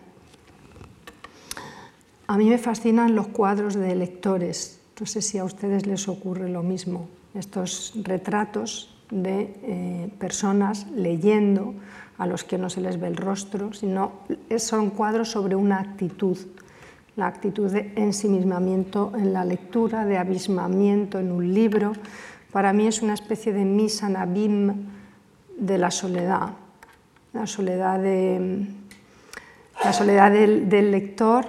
[2.29, 6.49] A mí me fascinan los cuadros de lectores, no sé si a ustedes les ocurre
[6.49, 11.75] lo mismo, estos retratos de eh, personas leyendo
[12.21, 14.13] a los que no se les ve el rostro, sino
[14.59, 16.37] son cuadros sobre una actitud,
[17.17, 21.93] la actitud de ensimismamiento en la lectura, de abismamiento en un libro.
[22.53, 24.71] Para mí es una especie de misa nabim
[25.57, 26.51] de la soledad,
[27.33, 28.67] la soledad, de,
[29.83, 31.47] la soledad del, lector,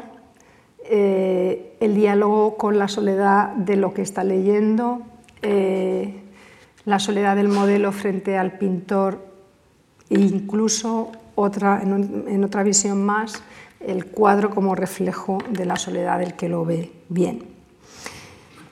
[0.86, 5.02] eh, el diálogo con la soledad de lo que está leyendo,
[5.42, 6.22] eh,
[6.86, 9.31] la soledad del modelo frente al pintor
[10.12, 13.42] e incluso otra, en otra visión más,
[13.80, 17.44] el cuadro como reflejo de la soledad del que lo ve bien.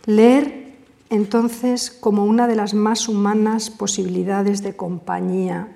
[0.05, 0.75] Leer
[1.09, 5.69] entonces como una de las más humanas posibilidades de compañía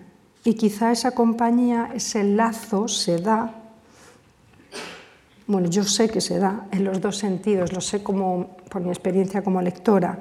[0.43, 3.55] y quizá esa compañía, ese lazo se da,
[5.47, 8.89] bueno, yo sé que se da en los dos sentidos, lo sé como, por mi
[8.89, 10.19] experiencia como lectora.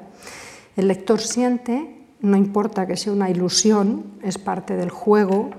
[0.76, 5.50] El lector siente, no importa que sea una ilusión, es parte del juego,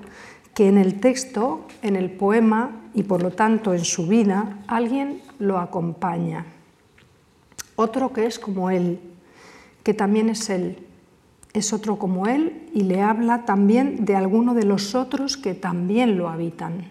[0.54, 5.21] que en el texto, en el poema, y por lo tanto en su vida alguien
[5.39, 6.45] lo acompaña.
[7.76, 8.99] Otro que es como él,
[9.84, 10.78] que también es él,
[11.54, 16.17] es otro como él y le habla también de alguno de los otros que también
[16.17, 16.88] lo habitan.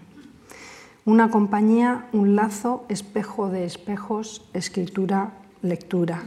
[1.04, 5.32] Una compañía, un lazo, espejo de espejos, escritura,
[5.62, 6.22] lectura.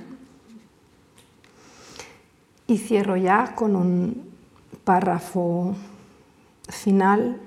[2.67, 4.31] Y cierro ya con un
[4.83, 5.75] párrafo
[6.67, 7.39] final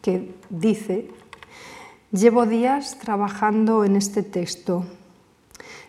[0.00, 1.08] que dice,
[2.10, 4.84] llevo días trabajando en este texto.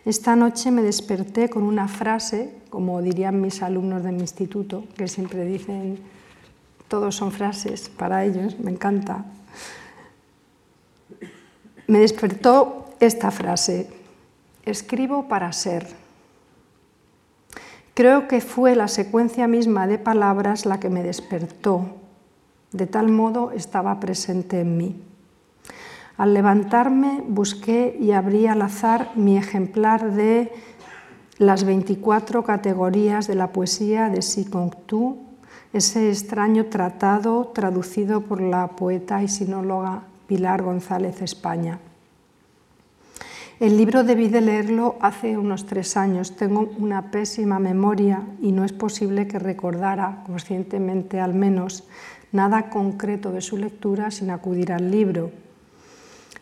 [0.05, 5.07] Esta noche me desperté con una frase, como dirían mis alumnos de mi instituto, que
[5.07, 5.97] siempre dicen,
[6.87, 9.25] todos son frases para ellos, me encanta.
[11.87, 13.89] Me despertó esta frase,
[14.65, 16.02] escribo para ser.
[17.93, 22.03] Creo que fue la secuencia misma de palabras la que me despertó
[22.73, 25.01] de tal modo estaba presente en mí.
[26.17, 30.51] Al levantarme busqué y abrí al azar mi ejemplar de
[31.37, 35.17] las 24 categorías de la poesía de Sicongtu,
[35.71, 41.79] ese extraño tratado traducido por la poeta y sinóloga Pilar González España.
[43.63, 46.35] El libro debí de leerlo hace unos tres años.
[46.35, 51.85] Tengo una pésima memoria y no es posible que recordara, conscientemente al menos,
[52.33, 55.31] nada concreto de su lectura sin acudir al libro.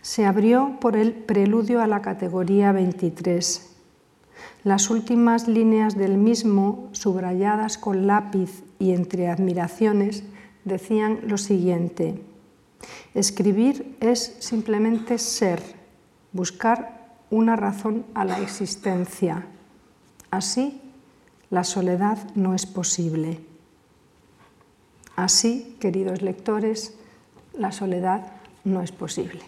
[0.01, 3.69] Se abrió por el preludio a la categoría 23.
[4.63, 10.23] Las últimas líneas del mismo, subrayadas con lápiz y entre admiraciones,
[10.65, 12.19] decían lo siguiente.
[13.13, 15.61] Escribir es simplemente ser,
[16.33, 17.00] buscar
[17.31, 19.47] una razón a la existencia.
[20.29, 20.79] Así,
[21.49, 23.39] la soledad no es posible.
[25.15, 26.95] Así, queridos lectores,
[27.53, 29.41] la soledad no es posible.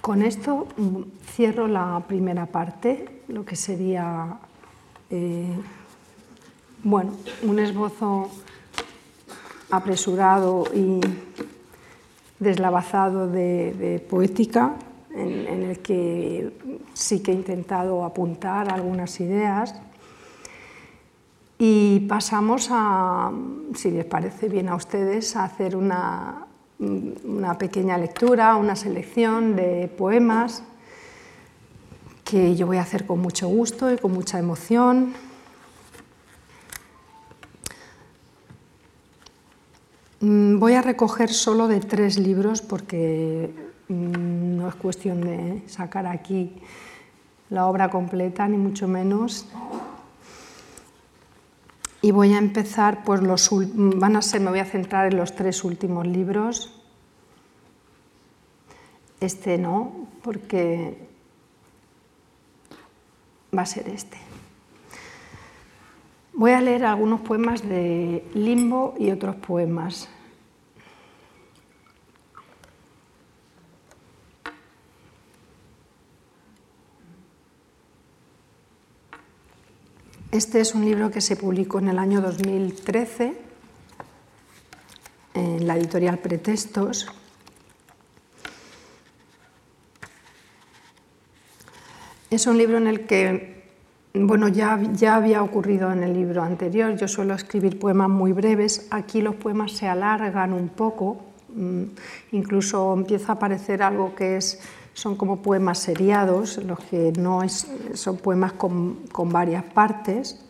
[0.00, 4.38] Con esto mm, cierro la primera parte, lo que sería
[5.10, 5.54] eh,
[6.82, 8.30] bueno, un esbozo
[9.70, 11.00] apresurado y
[12.40, 14.74] deslavazado de poética
[15.14, 16.52] en, el que
[16.94, 19.74] sí que he intentado apuntar algunas ideas.
[21.58, 23.30] Y pasamos a,
[23.74, 26.46] si les parece bien a ustedes, a hacer una,
[26.78, 30.62] una pequeña lectura, una selección de poemas
[32.24, 35.12] que yo voy a hacer con mucho gusto y con mucha emoción.
[40.20, 43.50] Voy a recoger solo de tres libros porque
[43.88, 46.56] mm, no es cuestión de sacar aquí
[47.48, 49.46] la obra completa, ni mucho menos.
[52.02, 55.34] Y voy a empezar, pues los van a ser, me voy a centrar en los
[55.34, 56.80] tres últimos libros.
[59.20, 61.08] Este no, porque
[63.56, 64.19] va a ser este.
[66.40, 70.08] Voy a leer algunos poemas de Limbo y otros poemas.
[80.32, 83.34] Este es un libro que se publicó en el año 2013
[85.34, 87.06] en la editorial Pretextos.
[92.30, 93.59] Es un libro en el que
[94.12, 98.88] bueno, ya, ya había ocurrido en el libro anterior, yo suelo escribir poemas muy breves,
[98.90, 101.18] aquí los poemas se alargan un poco,
[101.54, 101.82] mm,
[102.32, 104.60] incluso empieza a aparecer algo que es,
[104.94, 107.42] son como poemas seriados, los que no
[107.94, 110.44] son poemas con, con varias partes.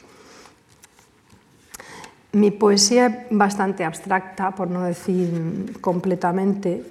[2.32, 6.90] Mi poesía es bastante abstracta, por no decir completamente.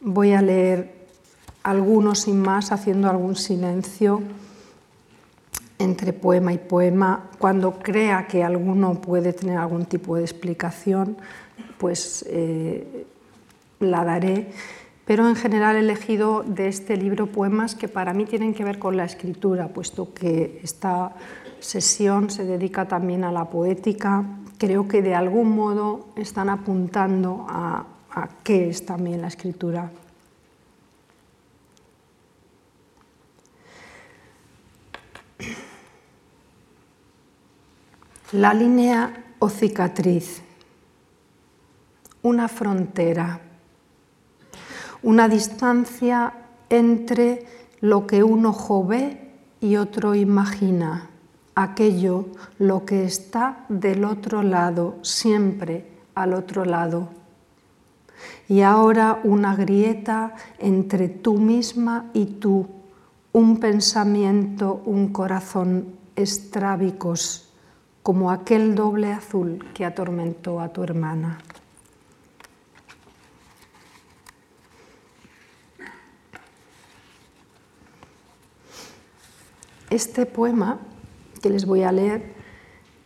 [0.00, 0.92] Voy a leer
[1.62, 4.20] algunos sin más, haciendo algún silencio
[5.78, 11.16] entre poema y poema, cuando crea que alguno puede tener algún tipo de explicación,
[11.78, 13.06] pues eh,
[13.80, 14.48] la daré.
[15.04, 18.78] Pero en general he elegido de este libro poemas que para mí tienen que ver
[18.78, 21.12] con la escritura, puesto que esta
[21.60, 24.24] sesión se dedica también a la poética.
[24.56, 29.90] Creo que de algún modo están apuntando a, a qué es también la escritura.
[38.34, 40.42] La línea o cicatriz,
[42.22, 43.38] una frontera,
[45.04, 46.32] una distancia
[46.68, 47.46] entre
[47.80, 49.30] lo que un ojo ve
[49.60, 51.10] y otro imagina,
[51.54, 52.26] aquello,
[52.58, 57.10] lo que está del otro lado, siempre al otro lado.
[58.48, 62.66] Y ahora una grieta entre tú misma y tú,
[63.30, 67.44] un pensamiento, un corazón estrábicos
[68.04, 71.38] como aquel doble azul que atormentó a tu hermana.
[79.88, 80.78] Este poema
[81.40, 82.34] que les voy a leer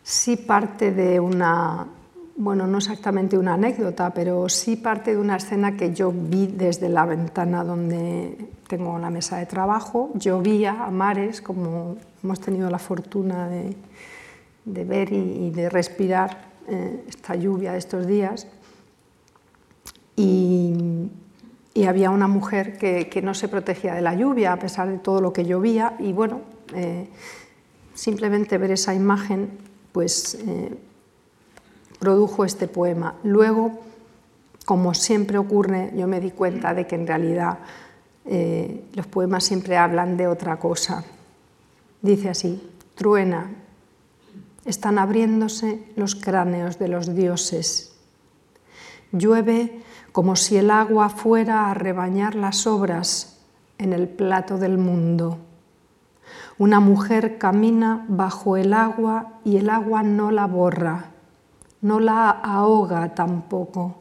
[0.03, 1.87] sí parte de una,
[2.35, 6.89] bueno, no exactamente una anécdota, pero sí parte de una escena que yo vi desde
[6.89, 10.11] la ventana donde tengo la mesa de trabajo.
[10.15, 13.77] Llovía a mares, como hemos tenido la fortuna de,
[14.73, 18.47] de ver y, de respirar eh, esta lluvia de estos días.
[20.15, 21.09] Y,
[21.87, 25.31] había una mujer que, no se protegía de la lluvia a pesar de todo lo
[25.31, 26.41] que llovía y bueno,
[26.75, 27.07] eh,
[27.95, 29.49] simplemente ver esa imagen
[29.93, 30.77] pues eh,
[31.97, 33.15] produjo este poema.
[33.23, 33.79] Luego,
[34.65, 37.59] como siempre ocurre, yo me di cuenta de que en realidad
[38.93, 41.03] los poemas siempre hablan de otra cosa.
[42.01, 42.61] Dice así,
[42.93, 43.49] truena,
[44.69, 47.95] están abriéndose los cráneos de los dioses.
[49.11, 53.39] Llueve como si el agua fuera a rebañar las obras
[53.79, 55.39] en el plato del mundo.
[56.59, 61.11] Una mujer camina bajo el agua y el agua no la borra,
[61.81, 63.95] no la ahoga tampoco.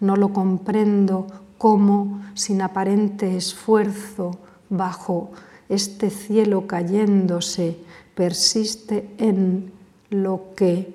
[0.00, 5.30] No lo comprendo cómo, sin aparente esfuerzo, bajo
[5.68, 7.78] este cielo cayéndose,
[8.14, 9.79] persiste en
[10.10, 10.92] lo que,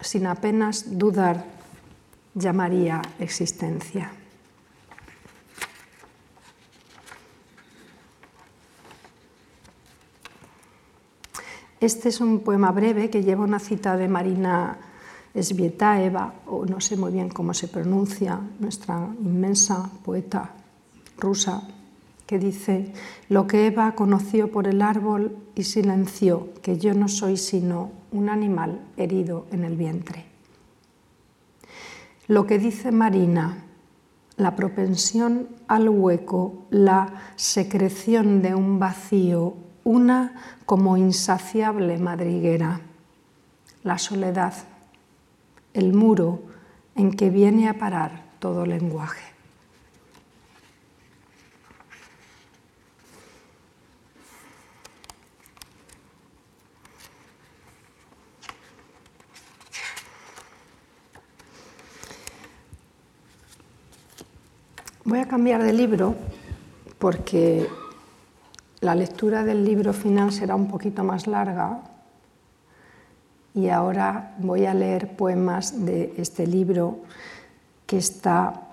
[0.00, 1.44] sin apenas dudar,
[2.34, 4.12] llamaría existencia.
[11.80, 14.76] Este es un poema breve que lleva una cita de Marina
[15.34, 20.50] Svietaeva, o no sé muy bien cómo se pronuncia, nuestra inmensa poeta
[21.18, 21.62] rusa
[22.30, 22.92] que dice,
[23.28, 28.28] lo que Eva conoció por el árbol y silenció, que yo no soy sino un
[28.28, 30.26] animal herido en el vientre.
[32.28, 33.64] Lo que dice Marina,
[34.36, 42.80] la propensión al hueco, la secreción de un vacío, una como insaciable madriguera,
[43.82, 44.54] la soledad,
[45.74, 46.42] el muro
[46.94, 49.29] en que viene a parar todo lenguaje.
[65.10, 66.14] Voy a cambiar de libro
[67.00, 67.66] porque
[68.80, 71.80] la lectura del libro final será un poquito más larga
[73.52, 77.00] y ahora voy a leer poemas de este libro
[77.86, 78.68] que está,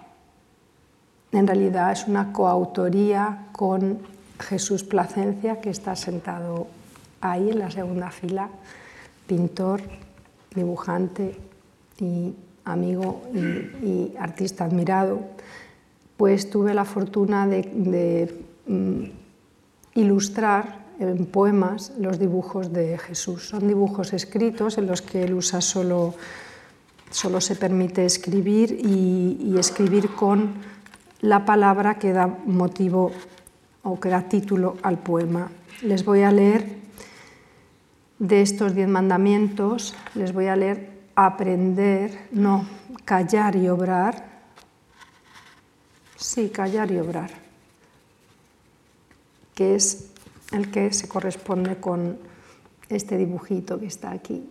[1.31, 3.97] en realidad es una coautoría con
[4.39, 6.67] Jesús Placencia, que está sentado
[7.19, 8.47] ahí en la segunda fila,
[9.25, 9.81] pintor,
[10.53, 11.35] dibujante
[11.97, 15.21] y amigo y, artista admirado,
[16.17, 19.03] pues tuve la fortuna de, mm,
[19.93, 23.49] ilustrar en poemas los dibujos de Jesús.
[23.49, 26.15] Son dibujos escritos en los que él usa solo,
[27.11, 30.53] solo se permite escribir y, escribir con
[31.21, 33.11] la palabra que da motivo
[33.83, 35.49] o que da título al poema.
[35.81, 36.77] Les voy a leer
[38.19, 42.65] de estos diez mandamientos, les voy a leer aprender, no,
[43.03, 44.36] callar y obrar.
[46.17, 47.29] Sí, callar y obrar,
[49.53, 50.09] que es
[50.51, 52.17] el que se corresponde con
[52.89, 54.49] este dibujito que está aquí,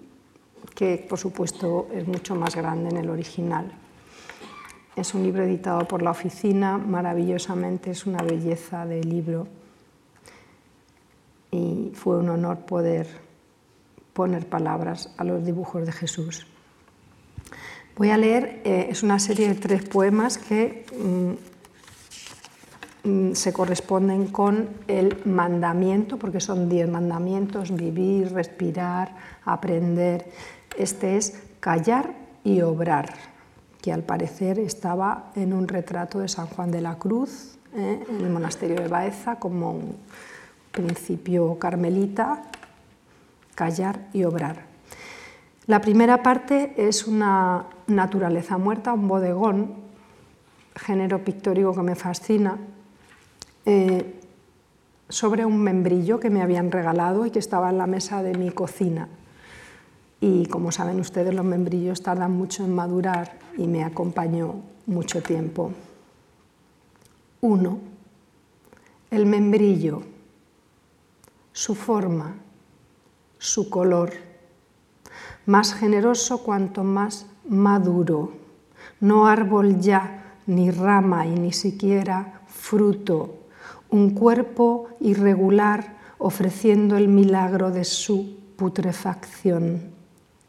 [0.76, 3.72] que por supuesto es mucho más grande en el original.
[4.94, 9.48] Es un libro editado por la oficina, maravillosamente, es una belleza de libro
[11.50, 13.08] y fue un honor poder
[14.12, 16.46] poner palabras a los dibujos de Jesús.
[17.96, 21.55] Voy a leer, eh, es una serie de tres poemas que mm,
[23.32, 30.30] se corresponden con el mandamiento, porque son diez mandamientos, vivir, respirar, aprender.
[30.76, 33.14] Este es callar y obrar,
[33.80, 38.04] que al parecer estaba en un retrato de San Juan de la Cruz, ¿eh?
[38.09, 39.96] en el monasterio de Baeza, como un
[40.70, 42.42] principio carmelita,
[43.54, 44.64] callar y obrar.
[45.66, 49.74] La primera parte es una naturaleza muerta, un bodegón,
[50.76, 52.59] género pictórico que me fascina,
[53.66, 54.20] eh,
[55.08, 58.50] sobre un membrillo que me habían regalado y que estaba en la mesa de mi
[58.50, 59.08] cocina.
[60.20, 64.54] Y como saben ustedes, los membrillos tardan mucho en madurar y me acompañó
[64.86, 65.72] mucho tiempo.
[67.40, 67.78] Uno,
[69.10, 70.02] el membrillo,
[71.52, 72.36] su forma,
[73.38, 74.12] su color,
[75.44, 78.32] más generoso cuanto más maduro,
[79.00, 83.45] no árbol ya, ni rama y ni siquiera fruto
[83.91, 89.82] un cuerpo irregular ofreciendo el milagro de su putrefacción,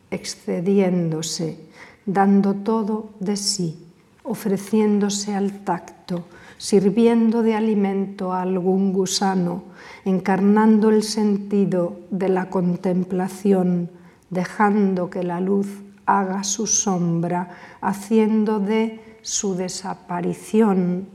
[0.09, 1.59] excediéndose,
[2.05, 3.85] dando todo de sí,
[4.23, 6.25] ofreciéndose al tacto,
[6.57, 9.63] sirviendo de alimento a algún gusano,
[10.05, 13.91] encarnando el sentido de la contemplación,
[14.29, 15.67] dejando que la luz
[16.05, 17.49] haga su sombra,
[17.81, 21.07] haciendo de su desaparición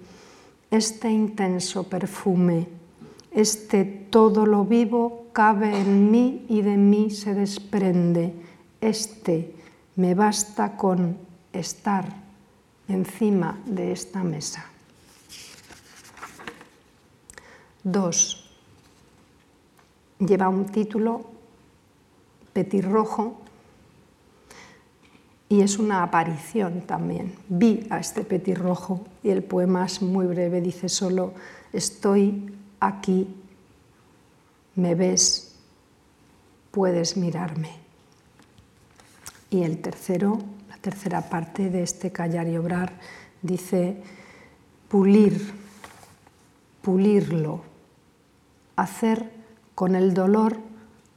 [0.73, 2.67] este intenso perfume,
[3.31, 8.33] este todo lo vivo cabe en mí y de mí se desprende.
[8.81, 9.55] Este
[9.97, 11.19] me basta con
[11.53, 12.07] estar
[12.89, 14.65] encima de esta mesa.
[17.85, 18.51] 2.
[20.21, 21.27] Lleva un título
[22.55, 23.42] petirrojo
[25.53, 27.35] y es una aparición también.
[27.47, 31.35] Vi a este petirrojo y el poema es muy breve, dice solo,
[31.75, 33.29] estoy aquí,
[34.77, 35.55] me ves,
[36.71, 37.69] puedes mirarme.
[39.51, 40.39] Y el tercero,
[40.71, 42.95] la tercera parte de este callar y obrar,
[43.43, 43.99] dice
[44.89, 45.53] pulir,
[46.81, 47.61] pulirlo,
[48.77, 49.31] hacer
[49.75, 50.57] con el dolor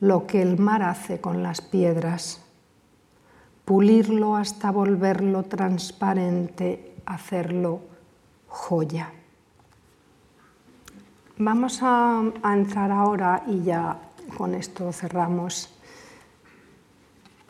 [0.02, 2.45] lo que el mar hace con las piedras
[3.66, 7.82] pulirlo hasta volverlo transparente, hacerlo
[8.48, 9.12] joya.
[11.38, 13.98] Vamos a, entrar ahora y ya
[14.38, 15.70] con esto cerramos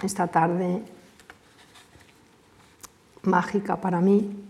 [0.01, 0.82] esta tarde
[3.24, 4.43] mágica para mí.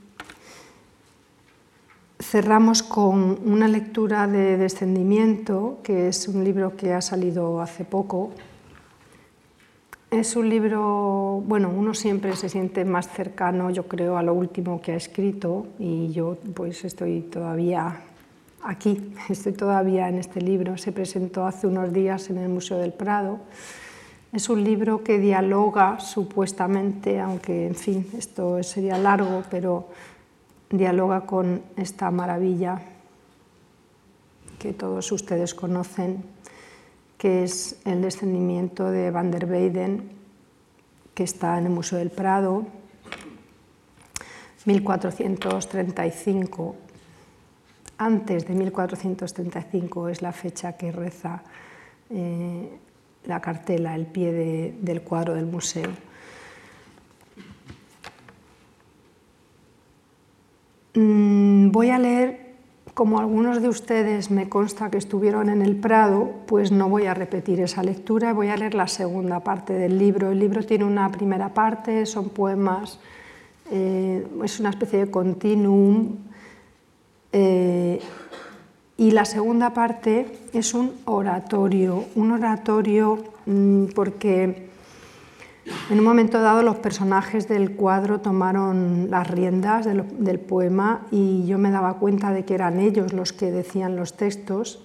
[2.20, 8.32] Cerramos con una lectura de Descendimiento, que es un libro que ha salido hace poco,
[10.12, 14.82] es un libro, bueno, uno siempre se siente más cercano, yo creo, a lo último
[14.82, 18.01] que ha escrito y yo pues estoy todavía
[18.64, 20.78] aquí, estoy todavía en este libro.
[20.78, 23.39] Se presentó hace unos días en el Museo del Prado.
[24.32, 29.88] Es un libro que dialoga supuestamente, aunque en fin, esto sería largo, pero
[30.70, 32.82] dialoga con esta maravilla
[34.60, 36.34] que todos ustedes conocen
[37.26, 40.11] que es el descendimiento de Van der Weyden,
[41.15, 42.67] que está en el Museo del Prado,
[44.65, 46.76] 1435,
[47.97, 51.41] antes de 1435 es la fecha que reza
[52.11, 52.78] eh,
[53.23, 55.89] la cartela, el pie del cuadro del museo.
[60.93, 62.44] Mm, voy a leer,
[62.95, 67.13] como algunos de ustedes me consta que estuvieron en el Prado, pues no voy a
[67.13, 70.31] repetir esa lectura, voy a leer la segunda parte del libro.
[70.31, 72.97] El libro tiene una primera parte, son poemas,
[73.69, 76.15] eh, es una especie de continuum.
[77.33, 77.99] Eh,
[78.95, 84.69] y la segunda parte es un oratorio, un oratorio mm, porque
[85.89, 91.57] en un momento dado los personajes del cuadro tomaron las riendas del, poema y yo
[91.57, 94.84] me daba cuenta de que eran ellos los que decían los textos.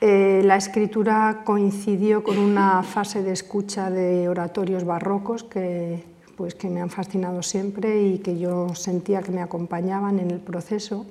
[0.00, 6.04] Eh, la escritura coincidió con una fase de escucha de oratorios barrocos que,
[6.36, 10.40] pues, que me han fascinado siempre y que yo sentía que me acompañaban en el
[10.40, 11.06] proceso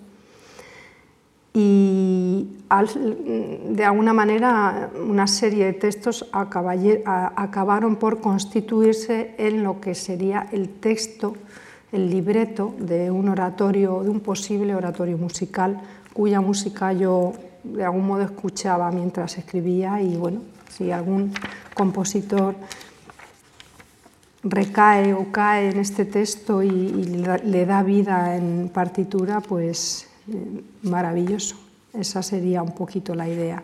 [1.53, 10.47] y de alguna manera una serie de textos acabaron por constituirse en lo que sería
[10.51, 11.35] el texto,
[11.91, 15.81] el libreto de un oratorio, de un posible oratorio musical,
[16.13, 17.33] cuya música yo
[17.63, 21.33] de algún modo escuchaba mientras escribía y bueno, si algún
[21.73, 22.55] compositor
[24.43, 30.08] recae o cae en este texto y, y le da vida en partitura, pues
[30.83, 31.55] maravilloso.
[31.93, 33.63] Esa sería un poquito la idea.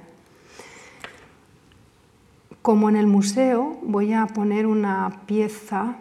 [2.61, 5.97] Como en el museo, voy a poner una pieza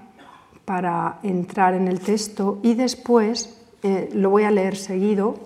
[0.65, 5.39] para entrar en el texto y después eh, lo voy a leer seguido.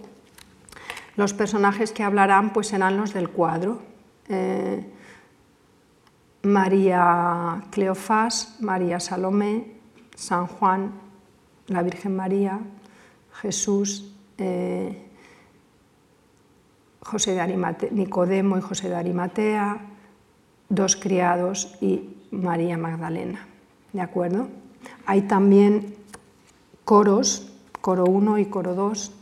[1.16, 3.82] Los personajes que hablarán pues serán los del cuadro.
[4.28, 4.84] Eh,
[6.42, 9.72] María Cleofás, María Salomé,
[10.14, 10.92] San Juan,
[11.66, 12.60] la Virgen María,
[13.42, 15.07] Jesús, eh,
[17.08, 19.78] José de Nicodemo y José de Arimatea,
[20.68, 23.46] dos criados y María Magdalena.
[23.94, 24.48] ¿De acuerdo?
[25.06, 25.94] Hay también
[26.84, 27.50] coros,
[27.80, 29.12] coro 1 y coro 2,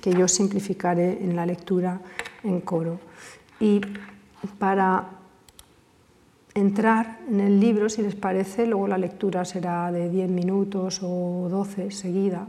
[0.00, 2.00] que yo simplificaré en la lectura
[2.44, 3.00] en coro.
[3.58, 3.80] Y
[4.60, 5.08] para
[6.54, 11.48] entrar en el libro, si les parece, luego la lectura será de 10 minutos o
[11.50, 12.46] 12 seguida,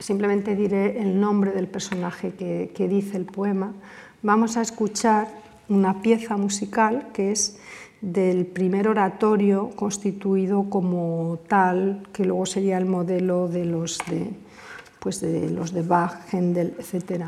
[0.00, 3.74] simplemente diré el nombre del personaje que, dice el poema,
[4.22, 5.28] vamos a escuchar
[5.68, 7.58] una pieza musical que es
[8.00, 14.30] del primer oratorio constituido como tal, que luego sería el modelo de los de,
[14.98, 17.24] pues de, los de Bach, Händel, etc.,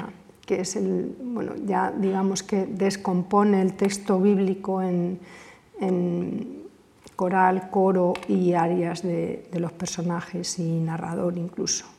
[0.46, 5.20] que es el, bueno, ya digamos que descompone el texto bíblico en,
[7.16, 11.91] coral, coro y arias de los personajes y narrador incluso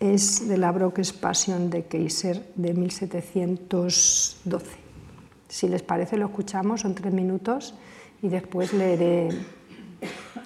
[0.00, 4.66] es de la Brockes Passion de Kaiser de 1712.
[5.48, 7.74] Si les parece, lo escuchamos, son tres minutos
[8.22, 9.30] y después leeré,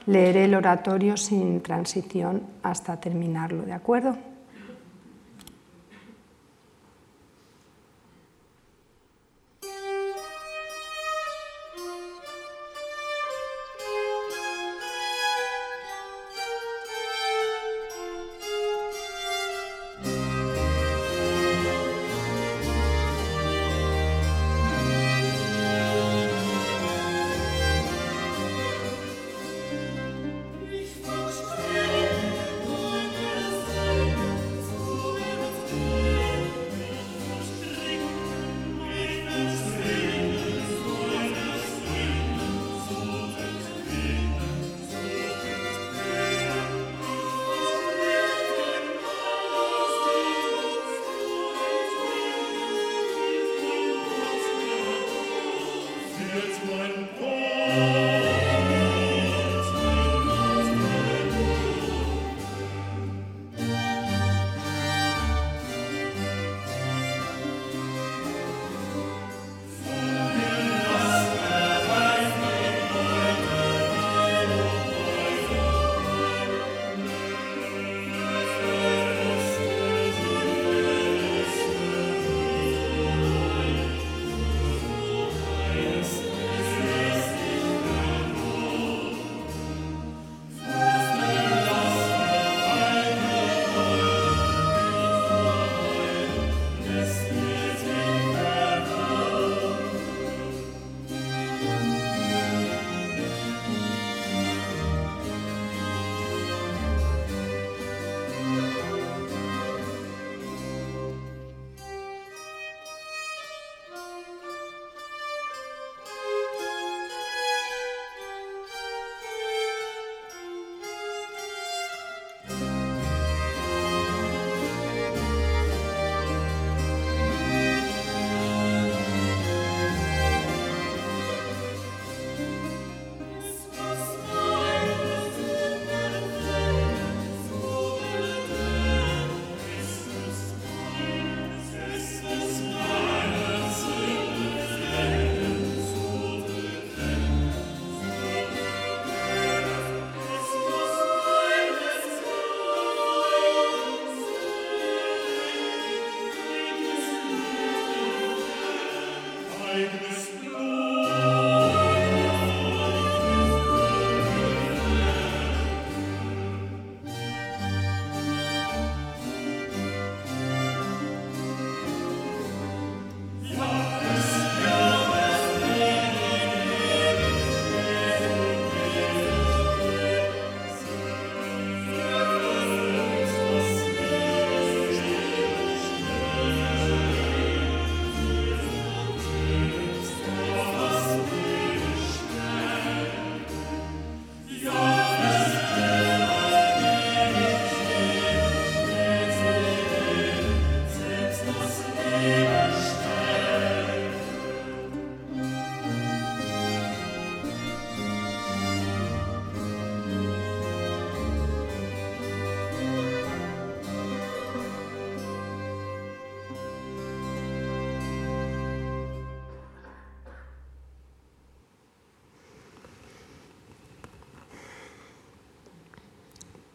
[0.07, 4.16] leeré el oratorio sin transición hasta terminarlo, ¿de acuerdo?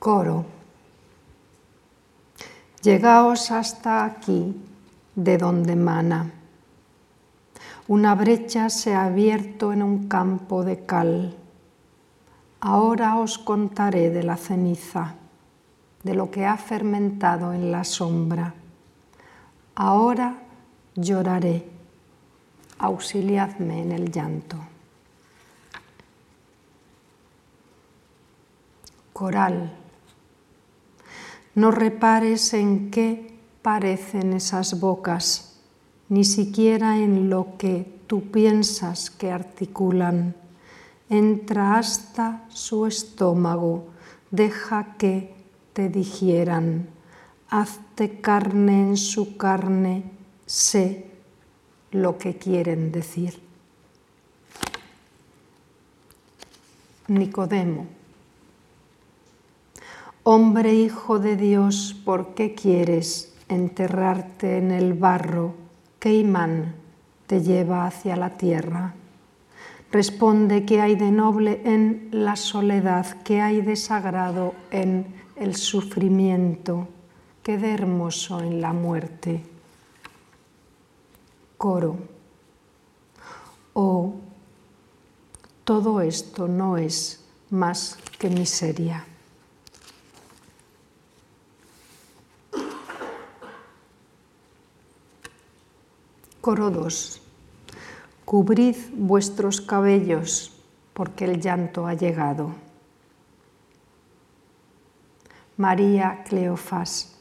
[0.07, 0.45] Coro.
[2.81, 4.55] Llegaos hasta aquí,
[5.13, 6.31] de donde mana.
[7.89, 11.35] Una brecha se ha abierto en un campo de cal.
[12.61, 15.15] Ahora os contaré de la ceniza,
[16.03, 18.53] de lo que ha fermentado en la sombra.
[19.75, 20.37] Ahora
[20.95, 21.67] lloraré,
[22.79, 24.55] auxiliadme en el llanto.
[29.11, 29.83] Coral.
[31.57, 33.33] No repares en qué
[33.63, 35.57] parecen esas bocas,
[36.07, 40.35] ni siquiera en lo que tú piensas que articulan.
[41.09, 43.87] Entra hasta su estómago,
[44.29, 45.33] deja que
[45.73, 46.89] te digieran,
[47.49, 50.03] hazte carne en su carne,
[50.45, 51.09] sé
[51.89, 53.41] lo que quieren decir.
[57.07, 57.96] Nicodemo.
[60.29, 65.53] Hombre hijo de Dios, ¿por qué quieres enterrarte en el barro?
[65.99, 66.75] ¿Qué imán
[67.27, 68.93] te lleva hacia la tierra?
[69.89, 76.89] Responde que hay de noble en la soledad, que hay de sagrado en el sufrimiento,
[77.41, 79.45] que de hermoso en la muerte.
[81.57, 81.95] Coro.
[83.71, 84.15] Oh,
[85.63, 89.05] todo esto no es más que miseria.
[96.47, 97.21] Coro 2.
[98.23, 100.53] Cubrid vuestros cabellos,
[100.93, 102.51] porque el llanto ha llegado.
[105.57, 107.17] María Cleofás.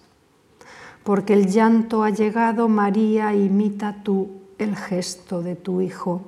[1.03, 6.22] Porque el llanto ha llegado, María, imita tú el gesto de tu Hijo.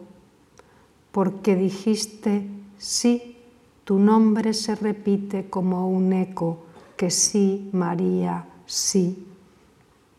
[1.12, 3.36] Porque dijiste, sí,
[3.84, 6.64] tu nombre se repite como un eco,
[6.96, 9.24] que sí, María, sí.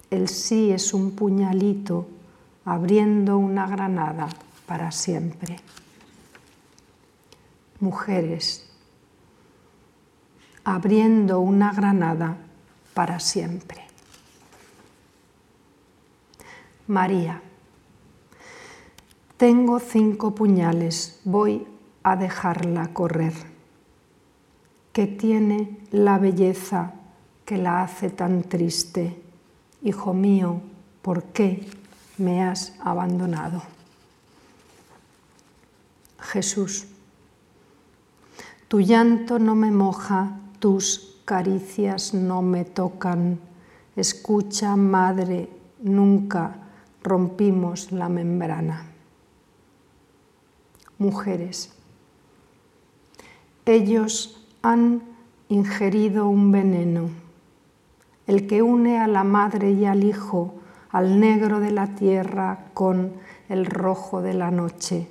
[0.10, 2.08] El sí es un puñalito
[2.66, 4.30] abriendo una granada
[4.66, 5.58] para siempre.
[7.80, 8.70] Mujeres,
[10.64, 12.38] abriendo una granada
[12.94, 13.86] para siempre.
[16.88, 17.42] María,
[19.38, 21.66] tengo cinco puñales, voy
[22.04, 23.34] a dejarla correr.
[24.92, 26.94] ¿Qué tiene la belleza
[27.46, 29.22] que la hace tan triste?
[29.82, 30.62] Hijo mío,
[31.02, 31.79] ¿por qué
[32.20, 33.62] me has abandonado.
[36.20, 36.86] Jesús,
[38.68, 43.40] tu llanto no me moja, tus caricias no me tocan.
[43.96, 45.50] Escucha, Madre,
[45.82, 46.56] nunca
[47.02, 48.86] rompimos la membrana.
[50.98, 51.72] Mujeres,
[53.66, 55.02] ellos han
[55.48, 57.10] ingerido un veneno,
[58.28, 60.54] el que une a la madre y al hijo
[60.92, 63.14] al negro de la tierra con
[63.48, 65.08] el rojo de la noche,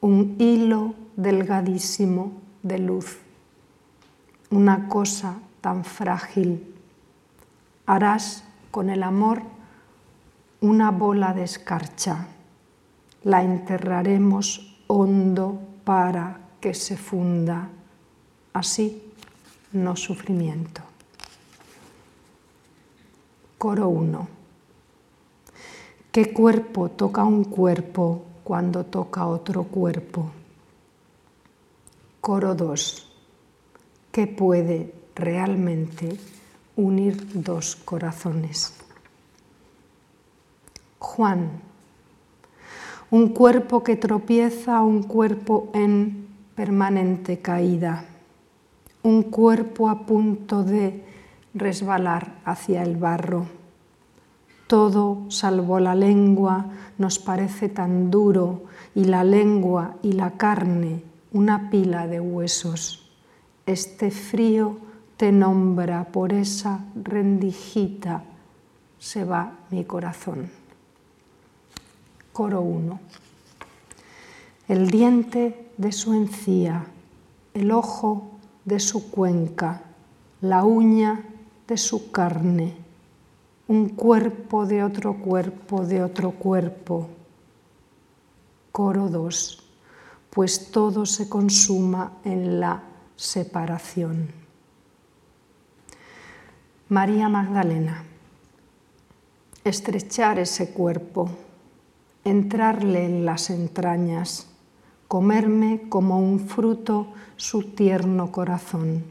[0.00, 3.18] un hilo delgadísimo de luz,
[4.50, 6.74] una cosa tan frágil.
[7.86, 9.42] Harás con el amor
[10.60, 12.28] una bola de escarcha,
[13.24, 17.68] la enterraremos hondo para que se funda,
[18.52, 19.02] así
[19.72, 20.82] no sufrimiento.
[23.58, 24.37] Coro 1.
[26.10, 30.30] ¿Qué cuerpo toca un cuerpo cuando toca otro cuerpo?
[32.22, 33.06] Coro 2.
[34.10, 36.16] ¿Qué puede realmente
[36.76, 38.74] unir dos corazones?
[40.98, 41.50] Juan.
[43.10, 48.04] un cuerpo que tropieza, un cuerpo en permanente caída,
[49.02, 51.04] un cuerpo a punto de
[51.54, 53.57] resbalar hacia el barro.
[54.68, 56.66] Todo, salvo la lengua,
[56.98, 58.64] nos parece tan duro
[58.94, 61.02] y la lengua y la carne
[61.32, 63.10] una pila de huesos.
[63.64, 64.76] Este frío
[65.16, 68.24] te nombra por esa rendijita,
[68.98, 70.50] se va mi corazón.
[72.32, 73.00] Coro 1.
[74.68, 76.84] El diente de su encía,
[77.54, 78.32] el ojo
[78.66, 79.80] de su cuenca,
[80.42, 81.24] la uña
[81.66, 82.87] de su carne,
[83.68, 87.08] un cuerpo de otro cuerpo de otro cuerpo.
[88.72, 89.64] Coro 2.
[90.30, 92.82] Pues todo se consuma en la
[93.16, 94.28] separación.
[96.88, 98.04] María Magdalena.
[99.64, 101.30] Estrechar ese cuerpo
[102.24, 104.48] entrarle en las entrañas,
[105.06, 109.04] comerme como un fruto su tierno corazón.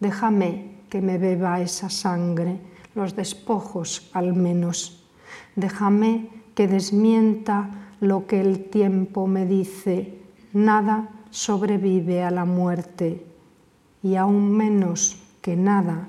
[0.00, 2.60] Déjame que me beba esa sangre,
[2.98, 5.04] los despojos al menos.
[5.54, 10.18] Déjame que desmienta lo que el tiempo me dice,
[10.52, 13.24] nada sobrevive a la muerte
[14.02, 16.08] y aún menos que nada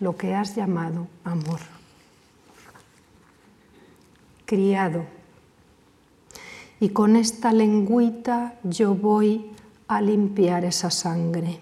[0.00, 1.60] lo que has llamado amor.
[4.44, 5.06] Criado
[6.78, 9.50] y con esta lengüita yo voy
[9.88, 11.58] a limpiar esa sangre.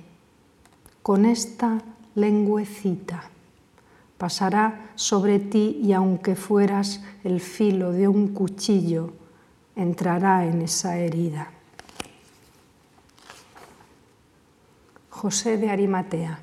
[1.03, 1.81] Con esta
[2.17, 3.31] lengüecita
[4.19, 9.13] pasará sobre ti y aunque fueras el filo de un cuchillo,
[9.75, 11.51] entrará en esa herida.
[15.11, 16.41] José de Arimatea.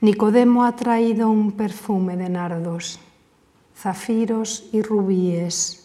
[0.00, 3.00] Nicodemo ha traído un perfume de nardos,
[3.76, 5.84] zafiros y rubíes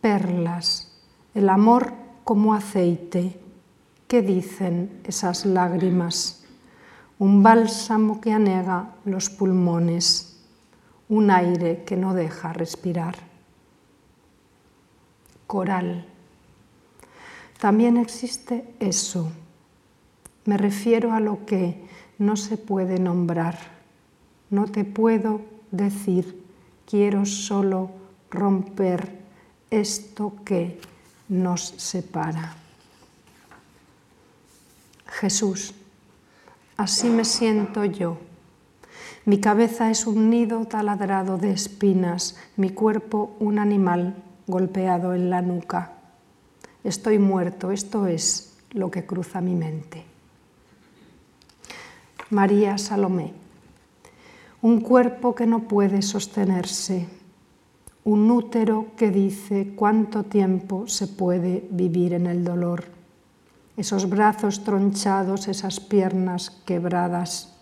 [0.00, 0.92] perlas,
[1.34, 1.92] el amor
[2.22, 3.40] como aceite.
[4.06, 6.45] ¿Qué dicen esas lágrimas?
[7.18, 10.36] Un bálsamo que anega los pulmones,
[11.08, 13.16] un aire que no deja respirar.
[15.46, 16.04] Coral.
[17.58, 19.30] También existe eso.
[20.44, 21.82] Me refiero a lo que
[22.18, 23.58] no se puede nombrar.
[24.50, 25.40] No te puedo
[25.70, 26.44] decir,
[26.86, 27.90] quiero solo
[28.30, 29.24] romper
[29.70, 30.78] esto que
[31.28, 32.54] nos separa.
[35.06, 35.74] Jesús,
[36.76, 38.18] así me siento yo.
[39.24, 45.42] Mi cabeza es un nido taladrado de espinas, mi cuerpo un animal golpeado en la
[45.42, 45.94] nuca.
[46.84, 50.04] Estoy muerto, esto es lo que cruza mi mente.
[52.30, 53.32] María Salomé,
[54.62, 57.08] un cuerpo que no puede sostenerse,
[58.04, 62.95] un útero que dice cuánto tiempo se puede vivir en el dolor,
[63.76, 67.54] esos brazos tronchados, esas piernas quebradas.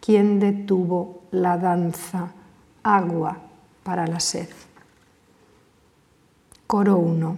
[0.00, 2.32] ¿Quién detuvo la danza?
[2.82, 3.38] Agua
[3.82, 4.48] para la sed.
[6.66, 7.36] Coro 1.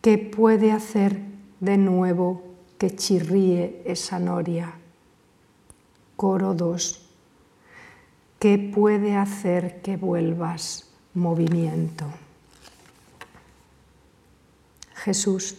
[0.00, 1.20] ¿Qué puede hacer
[1.60, 2.42] de nuevo
[2.78, 4.74] que chirríe esa noria?
[6.16, 7.08] Coro 2.
[8.38, 10.86] ¿Qué puede hacer que vuelvas?
[11.16, 12.04] movimiento.
[14.94, 15.56] Jesús,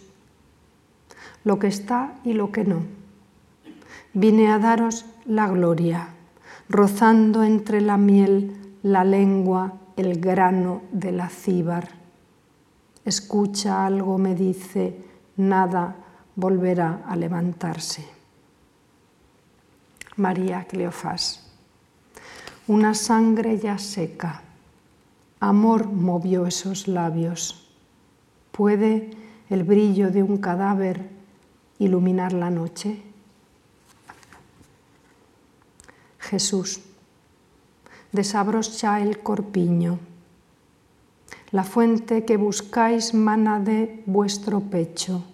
[1.48, 2.82] lo que está y lo que no.
[4.12, 6.10] Vine a daros la gloria,
[6.68, 11.88] rozando entre la miel, la lengua, el grano de la cíbar.
[13.02, 14.94] Escucha algo, me dice,
[15.38, 15.96] nada
[16.36, 18.04] volverá a levantarse.
[20.16, 21.50] María Cleofás,
[22.66, 24.42] una sangre ya seca
[25.40, 27.70] Amor movió esos labios.
[28.50, 29.10] ¿Puede
[29.48, 31.17] el brillo de un cadáver
[31.78, 33.00] iluminar la noche?
[36.18, 36.80] Jesús,
[38.12, 39.98] desabrocha el corpiño.
[41.50, 45.24] La fuente que buscáis mana de vuestro pecho.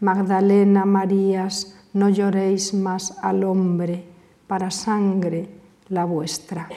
[0.00, 4.04] Magdalena, Marías, no lloréis más al hombre,
[4.46, 5.48] para sangre
[5.88, 6.68] la vuestra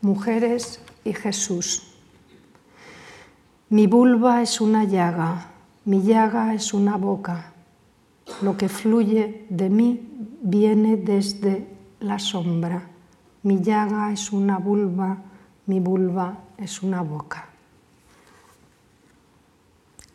[0.00, 1.92] mujeres y Jesús.
[3.68, 5.49] Mi vulva es una llaga,
[5.90, 7.52] mi llaga es una boca.
[8.42, 10.00] Lo que fluye de mí
[10.40, 11.66] viene desde
[11.98, 12.88] la sombra.
[13.42, 15.18] Mi llaga es una vulva,
[15.66, 17.48] mi vulva es una boca.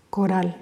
[0.09, 0.55] Coral.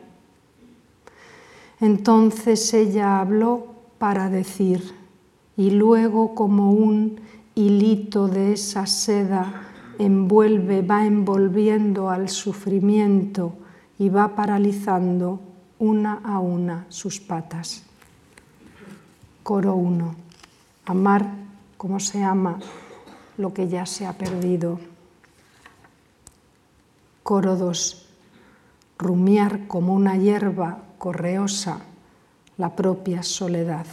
[1.80, 3.68] Entonces ella habló
[4.00, 4.96] para decir,
[5.56, 7.22] y luego como un
[7.54, 9.62] hilito de esa seda
[10.00, 13.58] envuelve, va envolviendo al sufrimiento
[14.04, 15.40] y va paralizando
[15.80, 17.84] una a una sus patas.
[19.44, 20.16] Coro 1.
[20.88, 21.26] Amar
[21.78, 22.60] como se ama
[23.38, 24.78] lo que ya se ha perdido.
[27.24, 28.10] Coro 2.
[28.98, 31.80] Rumiar como una hierba correosa
[32.58, 33.88] la propia soledad.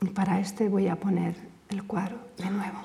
[0.00, 2.78] Y para este voy a poner el cuadro de nuevo.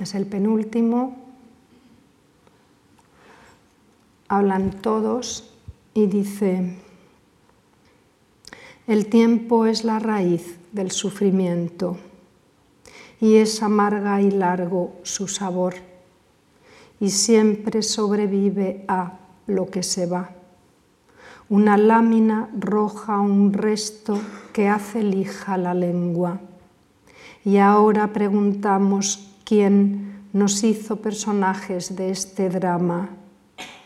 [0.00, 1.16] Es el penúltimo.
[4.28, 5.52] Hablan todos
[5.94, 6.76] y dice,
[8.86, 11.98] el tiempo es la raíz del sufrimiento
[13.20, 15.74] y es amarga y largo su sabor
[16.98, 20.41] y siempre sobrevive a lo que se va
[21.52, 24.18] una lámina roja, un resto
[24.54, 26.40] que hace lija la lengua.
[27.44, 33.10] Y ahora preguntamos quién nos hizo personajes de este drama.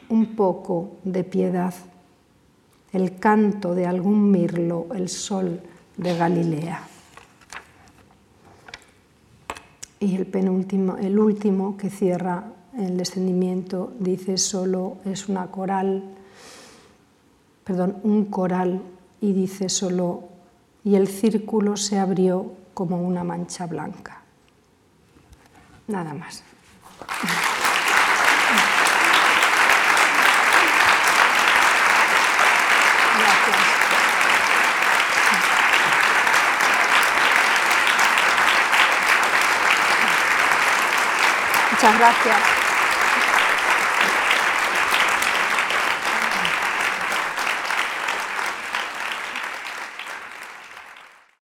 [0.09, 1.75] Un poco de piedad.
[2.93, 5.61] El canto de algún mirlo, el sol
[5.97, 6.83] de Galilea.
[9.99, 12.45] Y el penúltimo, el último que cierra
[12.79, 16.16] el descendimiento dice solo es una coral
[17.67, 18.81] perdón, un coral
[19.21, 20.29] y dice solo,
[20.85, 24.23] y el círculo se abrió como una mancha blanca.
[25.89, 26.45] Nada más.
[41.73, 42.66] Muchas gracias.